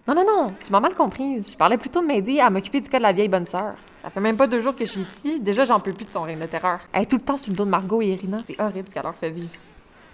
Non, 0.08 0.14
non, 0.14 0.26
non, 0.26 0.48
tu 0.64 0.72
m'as 0.72 0.80
mal 0.80 0.94
comprise. 0.94 1.52
Je 1.52 1.58
parlais 1.58 1.78
plutôt 1.78 2.02
de 2.02 2.06
m'aider 2.06 2.40
à 2.40 2.50
m'occuper 2.50 2.80
du 2.80 2.90
cas 2.90 2.98
de 2.98 3.04
la 3.04 3.14
vieille 3.14 3.28
bonne 3.28 3.46
sœur. 3.46 3.72
Ça 4.04 4.10
fait 4.10 4.20
même 4.20 4.38
pas 4.38 4.46
deux 4.46 4.62
jours 4.62 4.76
que 4.76 4.86
je 4.86 4.92
suis 4.92 5.02
ici. 5.02 5.40
Déjà, 5.40 5.66
j'en 5.66 5.80
peux 5.80 5.94
plus 5.94 6.06
de 6.06 6.12
son 6.12 6.22
règne 6.22 6.40
de 6.40 6.46
terreur. 6.46 6.80
Elle 6.94 7.04
est 7.04 7.06
tout 7.06 7.18
le 7.18 7.24
temps 7.24 7.38
sur 7.38 7.52
le 7.52 7.58
dos 7.58 7.66
de 7.66 7.70
Margot 7.72 8.02
et 8.02 8.08
Irina. 8.10 8.38
C'est 8.46 8.60
horrible 8.60 8.88
ce 8.88 8.94
qu'elle 8.94 9.04
leur 9.04 9.16
fait 9.16 9.32
vivre. 9.32 9.50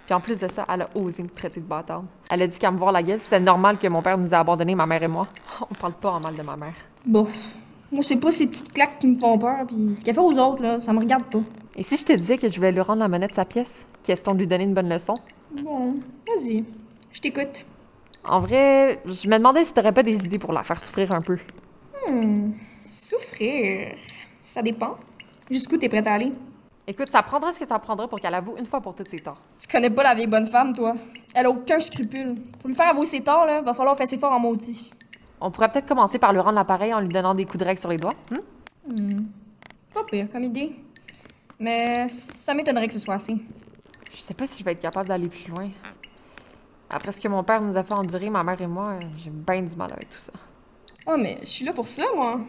Puis 0.06 0.14
en 0.14 0.20
plus 0.20 0.38
de 0.38 0.48
ça, 0.48 0.64
elle 0.72 0.82
a 0.82 0.88
osé 0.94 1.22
me 1.22 1.28
traiter 1.28 1.60
de 1.60 1.66
bâtarde. 1.66 2.06
Elle 2.30 2.42
a 2.42 2.46
dit 2.46 2.58
qu'à 2.58 2.70
me 2.70 2.78
voir 2.78 2.92
la 2.92 3.02
gueule, 3.02 3.20
c'était 3.20 3.40
normal 3.40 3.78
que 3.78 3.86
mon 3.86 4.02
père 4.02 4.16
nous 4.16 4.30
ait 4.30 4.34
abandonnés, 4.34 4.74
ma 4.74 4.86
mère 4.86 5.02
et 5.02 5.08
moi. 5.08 5.26
On 5.70 5.74
parle 5.74 5.92
pas 5.92 6.10
en 6.12 6.20
mal 6.20 6.34
de 6.34 6.42
ma 6.42 6.56
mère. 6.56 6.74
Bon. 7.04 7.26
Moi, 7.90 8.02
c'est 8.02 8.16
pas 8.16 8.32
ces 8.32 8.46
petites 8.46 8.72
claques 8.72 8.98
qui 8.98 9.06
me 9.06 9.18
font 9.18 9.38
peur, 9.38 9.66
puis 9.66 9.94
ce 9.98 10.04
qu'elle 10.04 10.14
fait 10.14 10.20
aux 10.20 10.38
autres, 10.38 10.62
là, 10.62 10.80
ça 10.80 10.94
me 10.94 11.00
regarde 11.00 11.24
pas. 11.24 11.40
Et 11.74 11.82
si 11.82 11.96
je 11.96 12.04
te 12.04 12.12
disais 12.12 12.36
que 12.36 12.48
je 12.48 12.56
voulais 12.56 12.72
lui 12.72 12.80
rendre 12.80 13.00
la 13.00 13.08
monnaie 13.08 13.28
de 13.28 13.34
sa 13.34 13.44
pièce? 13.44 13.86
Question 14.02 14.32
de 14.34 14.38
lui 14.38 14.46
donner 14.46 14.64
une 14.64 14.74
bonne 14.74 14.88
leçon? 14.88 15.14
Bon, 15.62 15.94
vas-y. 16.26 16.64
Je 17.12 17.20
t'écoute. 17.20 17.64
En 18.24 18.38
vrai, 18.40 19.00
je 19.06 19.28
me 19.28 19.38
demandais 19.38 19.64
si 19.64 19.72
t'aurais 19.72 19.92
pas 19.92 20.02
des 20.02 20.24
idées 20.24 20.38
pour 20.38 20.52
la 20.52 20.62
faire 20.62 20.80
souffrir 20.80 21.12
un 21.12 21.22
peu. 21.22 21.38
Hmm. 22.08 22.52
Souffrir. 22.90 23.96
Ça 24.38 24.62
dépend. 24.62 24.96
Jusqu'où 25.50 25.76
t'es 25.76 25.88
prête 25.88 26.06
à 26.06 26.14
aller? 26.14 26.32
Écoute, 26.86 27.10
ça 27.10 27.22
prendra 27.22 27.52
ce 27.52 27.60
que 27.60 27.66
ça 27.66 27.78
prendra 27.78 28.06
pour 28.06 28.20
qu'elle 28.20 28.34
avoue 28.34 28.56
une 28.58 28.66
fois 28.66 28.80
pour 28.80 28.94
toutes 28.94 29.08
ses 29.08 29.20
torts. 29.20 29.40
Tu 29.58 29.66
connais 29.68 29.90
pas 29.90 30.02
la 30.02 30.14
vieille 30.14 30.26
bonne 30.26 30.46
femme, 30.46 30.74
toi. 30.74 30.94
Elle 31.34 31.46
a 31.46 31.50
aucun 31.50 31.78
scrupule. 31.78 32.34
Pour 32.58 32.68
lui 32.68 32.74
faire 32.74 32.90
avouer 32.90 33.06
ses 33.06 33.20
torts, 33.22 33.46
là, 33.46 33.62
va 33.62 33.72
falloir 33.72 33.96
faire 33.96 34.08
ses 34.08 34.18
forts 34.18 34.32
en 34.32 34.40
maudit. 34.40 34.92
On 35.40 35.50
pourrait 35.50 35.70
peut-être 35.70 35.86
commencer 35.86 36.18
par 36.18 36.32
lui 36.32 36.40
rendre 36.40 36.56
l'appareil 36.56 36.92
en 36.92 37.00
lui 37.00 37.08
donnant 37.08 37.34
des 37.34 37.44
coups 37.44 37.58
de 37.58 37.64
règle 37.64 37.80
sur 37.80 37.88
les 37.88 37.96
doigts. 37.96 38.14
hmm? 38.30 38.94
Hmm. 38.94 39.22
Pas 39.94 40.04
pire 40.04 40.28
comme 40.30 40.44
idée. 40.44 40.74
Mais 41.58 42.08
ça 42.08 42.54
m'étonnerait 42.54 42.88
que 42.88 42.92
ce 42.92 42.98
soit 42.98 43.14
assez. 43.14 43.36
Je 44.12 44.20
sais 44.20 44.34
pas 44.34 44.46
si 44.46 44.60
je 44.60 44.64
vais 44.64 44.72
être 44.72 44.80
capable 44.80 45.08
d'aller 45.08 45.28
plus 45.28 45.48
loin. 45.48 45.70
Après 46.90 47.12
ce 47.12 47.20
que 47.20 47.28
mon 47.28 47.42
père 47.42 47.62
nous 47.62 47.76
a 47.76 47.82
fait 47.82 47.94
endurer, 47.94 48.28
ma 48.28 48.42
mère 48.42 48.60
et 48.60 48.66
moi, 48.66 48.98
j'ai 49.18 49.30
bien 49.30 49.62
du 49.62 49.74
mal 49.76 49.92
avec 49.92 50.10
tout 50.10 50.18
ça. 50.18 50.32
Oh, 51.06 51.16
mais 51.18 51.38
je 51.40 51.46
suis 51.46 51.64
là 51.64 51.72
pour 51.72 51.88
ça, 51.88 52.04
moi. 52.14 52.40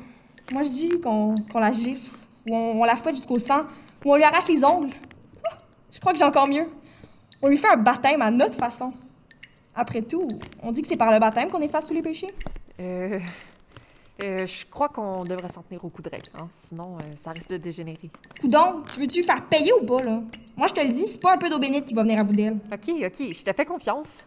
Moi, 0.52 0.64
je 0.64 0.70
dis 0.70 1.00
qu'on 1.00 1.36
la 1.56 1.72
gifle, 1.72 2.16
ou 2.46 2.56
on, 2.56 2.82
on 2.82 2.84
la 2.84 2.96
fouette 2.96 3.16
jusqu'au 3.16 3.40
sang, 3.40 3.62
ou 4.04 4.12
on 4.12 4.16
lui 4.16 4.24
arrache 4.24 4.48
les 4.50 4.64
ongles. 4.64 4.90
Ah, 5.46 5.58
je 5.92 6.00
crois 6.00 6.12
que 6.12 6.20
j'ai 6.20 6.26
encore 6.26 6.48
mieux. 6.48 6.68
On 7.42 7.48
lui 7.48 7.58
fait 7.58 7.72
un 7.72 7.78
baptême 7.78 8.22
à 8.22 8.30
notre 8.30 8.56
façon. 8.56 8.92
Après 9.76 10.02
tout, 10.02 10.28
on 10.62 10.72
dit 10.72 10.82
que 10.82 10.88
c'est 10.88 10.98
par 10.98 11.12
le 11.12 11.20
baptême 11.20 11.50
qu'on 11.50 11.62
efface 11.62 11.86
tous 11.86 11.94
les 11.94 12.02
péchés. 12.02 12.30
Euh, 12.80 13.20
euh, 14.22 14.46
je 14.46 14.66
crois 14.68 14.90
qu'on 14.90 15.24
devrait 15.24 15.52
s'en 15.52 15.64
tenir 15.64 15.84
au 15.84 15.90
coup 15.90 16.04
de 16.04 16.10
règle, 16.10 16.30
hein? 16.36 16.48
sinon 16.52 16.98
euh, 16.98 17.16
ça 17.16 17.32
risque 17.32 17.50
de 17.50 17.58
dégénérer. 17.58 18.12
Coudon, 18.40 18.84
tu 18.92 19.00
veux-tu 19.00 19.24
faire 19.24 19.44
payer 19.48 19.74
ou 19.74 19.84
pas, 19.86 20.04
là? 20.04 20.22
Moi, 20.56 20.68
je 20.68 20.74
te 20.74 20.82
le 20.82 20.90
dis, 20.90 21.08
c'est 21.08 21.20
pas 21.20 21.34
un 21.34 21.38
peu 21.38 21.50
d'eau 21.50 21.58
bénite 21.58 21.86
qui 21.86 21.96
va 21.96 22.04
venir 22.04 22.20
à 22.20 22.24
bout 22.24 22.36
d'elle. 22.36 22.58
Ok, 22.72 22.90
ok, 22.90 23.34
je 23.34 23.44
te 23.44 23.52
fais 23.54 23.66
confiance. 23.66 24.24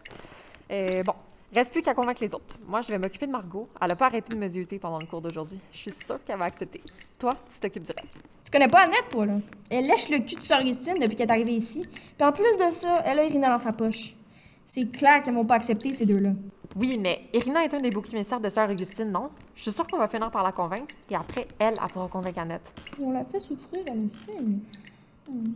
Euh, 0.69 1.03
bon, 1.03 1.13
reste 1.53 1.71
plus 1.71 1.81
qu'à 1.81 1.93
convaincre 1.93 2.21
les 2.21 2.33
autres. 2.35 2.57
Moi, 2.67 2.81
je 2.81 2.91
vais 2.91 2.97
m'occuper 2.97 3.27
de 3.27 3.31
Margot. 3.31 3.69
Elle 3.79 3.91
a 3.91 3.95
pas 3.95 4.07
arrêté 4.07 4.35
de 4.35 4.37
me 4.37 4.47
zioter 4.49 4.77
pendant 4.77 4.99
le 4.99 5.05
cours 5.05 5.21
d'aujourd'hui. 5.21 5.59
Je 5.71 5.77
suis 5.77 5.91
sûre 5.91 6.21
qu'elle 6.25 6.37
va 6.37 6.45
accepter. 6.45 6.81
Toi, 7.17 7.35
tu 7.49 7.57
t'occupes 7.57 7.83
du 7.83 7.93
reste. 7.93 8.21
Tu 8.43 8.51
connais 8.51 8.67
pas 8.67 8.81
Annette, 8.81 9.07
toi, 9.09 9.25
là? 9.25 9.35
Elle 9.69 9.87
lèche 9.87 10.09
le 10.09 10.19
cul 10.19 10.35
de 10.35 10.41
Sœur 10.41 10.63
depuis 10.63 11.15
qu'elle 11.15 11.27
est 11.27 11.31
arrivée 11.31 11.53
ici. 11.55 11.83
Puis 12.17 12.27
en 12.27 12.33
plus 12.33 12.57
de 12.57 12.71
ça, 12.71 13.01
elle 13.05 13.19
a 13.19 13.23
Irina 13.23 13.49
dans 13.49 13.63
sa 13.63 13.71
poche. 13.71 14.15
C'est 14.65 14.91
clair 14.91 15.23
qu'elles 15.23 15.33
vont 15.33 15.45
pas 15.45 15.55
accepter, 15.55 15.93
ces 15.93 16.05
deux-là. 16.05 16.31
Oui, 16.77 16.97
mais 17.01 17.23
Irina 17.33 17.63
est 17.63 17.73
un 17.73 17.79
des 17.79 17.89
boucs 17.89 18.13
émissaires 18.13 18.39
de 18.39 18.49
Sœur 18.49 18.69
Augustine, 18.69 19.09
non? 19.11 19.29
Je 19.55 19.63
suis 19.63 19.71
sûre 19.71 19.87
qu'on 19.87 19.97
va 19.97 20.07
finir 20.07 20.29
par 20.29 20.43
la 20.43 20.51
convaincre, 20.51 20.93
et 21.09 21.15
après, 21.15 21.47
elle, 21.57 21.73
elle 21.81 21.91
pourra 21.91 22.07
convaincre 22.07 22.39
Annette. 22.39 22.71
On 23.03 23.11
la 23.11 23.25
fait 23.25 23.39
souffrir, 23.39 23.81
elle 23.87 23.97
aussi. 23.97 24.43
Hmm. 25.29 25.53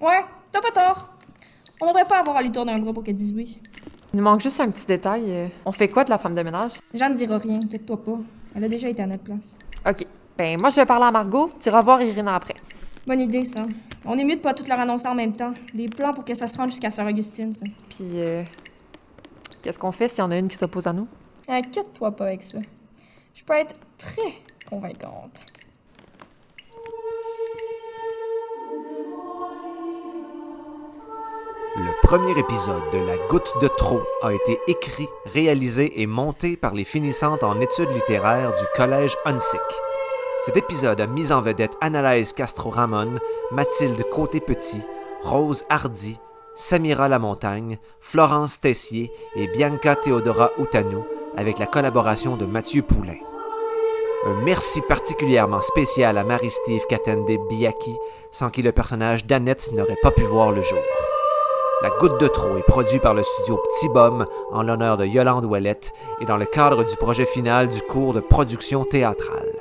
Ouais, 0.00 0.24
t'as 0.50 0.60
pas 0.60 0.70
tort. 0.70 1.10
On 1.80 1.86
devrait 1.88 2.06
pas 2.06 2.20
avoir 2.20 2.36
à 2.38 2.42
lui 2.42 2.50
tourner 2.50 2.72
un 2.72 2.78
bras 2.78 2.92
pour 2.92 3.02
qu'elle 3.02 3.16
dise 3.16 3.32
oui. 3.34 3.60
Il 4.14 4.16
nous 4.18 4.22
manque 4.22 4.40
juste 4.40 4.60
un 4.60 4.70
petit 4.70 4.86
détail. 4.86 5.24
euh, 5.28 5.48
On 5.66 5.72
fait 5.72 5.88
quoi 5.88 6.04
de 6.04 6.10
la 6.10 6.18
femme 6.18 6.34
de 6.34 6.42
ménage? 6.42 6.80
Jeanne 6.94 7.12
ne 7.12 7.16
dira 7.16 7.38
rien, 7.38 7.56
inquiète-toi 7.62 8.02
pas. 8.02 8.18
Elle 8.54 8.64
a 8.64 8.68
déjà 8.68 8.88
été 8.88 9.02
à 9.02 9.06
notre 9.06 9.22
place. 9.24 9.56
OK. 9.88 10.06
Ben, 10.38 10.58
moi, 10.60 10.70
je 10.70 10.76
vais 10.76 10.86
parler 10.86 11.04
à 11.06 11.10
Margot, 11.10 11.50
tu 11.60 11.68
iras 11.68 11.82
voir 11.82 12.00
Irina 12.02 12.34
après. 12.34 12.54
Bonne 13.06 13.20
idée, 13.20 13.44
ça. 13.44 13.62
On 14.06 14.16
est 14.16 14.24
mieux 14.24 14.36
de 14.36 14.40
pas 14.40 14.54
tout 14.54 14.64
leur 14.68 14.80
annoncer 14.80 15.08
en 15.08 15.14
même 15.14 15.32
temps. 15.36 15.52
Des 15.74 15.88
plans 15.88 16.14
pour 16.14 16.24
que 16.24 16.34
ça 16.34 16.46
se 16.46 16.56
rende 16.56 16.70
jusqu'à 16.70 16.90
Sœur 16.90 17.06
Augustine, 17.06 17.52
ça. 17.52 17.64
Puis, 17.90 18.06
euh, 18.14 18.42
qu'est-ce 19.62 19.78
qu'on 19.78 19.92
fait 19.92 20.08
si 20.08 20.20
on 20.20 20.30
a 20.30 20.36
une 20.36 20.48
qui 20.48 20.56
s'oppose 20.56 20.86
à 20.86 20.92
nous? 20.92 21.08
Inquiète-toi 21.48 22.10
pas 22.12 22.26
avec 22.26 22.42
ça. 22.42 22.58
Je 23.34 23.44
peux 23.44 23.54
être 23.54 23.74
très 23.96 24.32
convaincante. 24.68 25.42
Le 31.74 32.06
premier 32.06 32.38
épisode 32.38 32.82
de 32.92 32.98
La 32.98 33.16
Goutte 33.28 33.50
de 33.62 33.66
trop 33.66 34.02
a 34.22 34.34
été 34.34 34.60
écrit, 34.66 35.08
réalisé 35.32 36.02
et 36.02 36.06
monté 36.06 36.56
par 36.56 36.74
les 36.74 36.84
finissantes 36.84 37.42
en 37.42 37.58
études 37.60 37.90
littéraires 37.90 38.52
du 38.52 38.64
Collège 38.74 39.16
Hunsick. 39.24 39.60
Cet 40.44 40.56
épisode 40.58 41.00
a 41.00 41.06
mis 41.06 41.32
en 41.32 41.40
vedette 41.40 41.76
Annalaise 41.80 42.34
Castro-Ramon, 42.34 43.18
Mathilde 43.52 44.02
Côté-Petit, 44.10 44.82
Rose 45.22 45.64
Hardy, 45.70 46.18
Samira 46.54 47.08
Lamontagne, 47.08 47.78
Florence 47.98 48.60
Tessier 48.60 49.10
et 49.36 49.46
Bianca 49.48 49.96
Theodora 49.96 50.50
Outanou, 50.58 51.02
avec 51.36 51.58
la 51.58 51.66
collaboration 51.66 52.36
de 52.36 52.44
Mathieu 52.44 52.82
Poulain. 52.82 53.16
Un 54.26 54.34
merci 54.44 54.82
particulièrement 54.82 55.62
spécial 55.62 56.18
à 56.18 56.24
Marie-Steve 56.24 56.86
Katende 56.88 57.30
Biaki, 57.48 57.96
sans 58.30 58.50
qui 58.50 58.60
le 58.60 58.72
personnage 58.72 59.26
d'Annette 59.26 59.72
n'aurait 59.72 59.96
pas 60.02 60.10
pu 60.10 60.22
voir 60.22 60.52
le 60.52 60.62
jour. 60.62 60.78
La 61.82 61.90
Goutte 61.90 62.20
de 62.20 62.28
trop 62.28 62.56
est 62.58 62.62
produit 62.62 63.00
par 63.00 63.14
le 63.14 63.22
studio 63.22 63.56
Petit 63.56 63.88
Bum 63.88 64.26
en 64.52 64.62
l'honneur 64.62 64.98
de 64.98 65.06
Yolande 65.06 65.46
Ouellette 65.46 65.92
et 66.20 66.26
dans 66.26 66.36
le 66.36 66.46
cadre 66.46 66.84
du 66.84 66.96
projet 66.96 67.24
final 67.24 67.70
du 67.70 67.80
cours 67.80 68.12
de 68.12 68.20
production 68.20 68.84
théâtrale. 68.84 69.51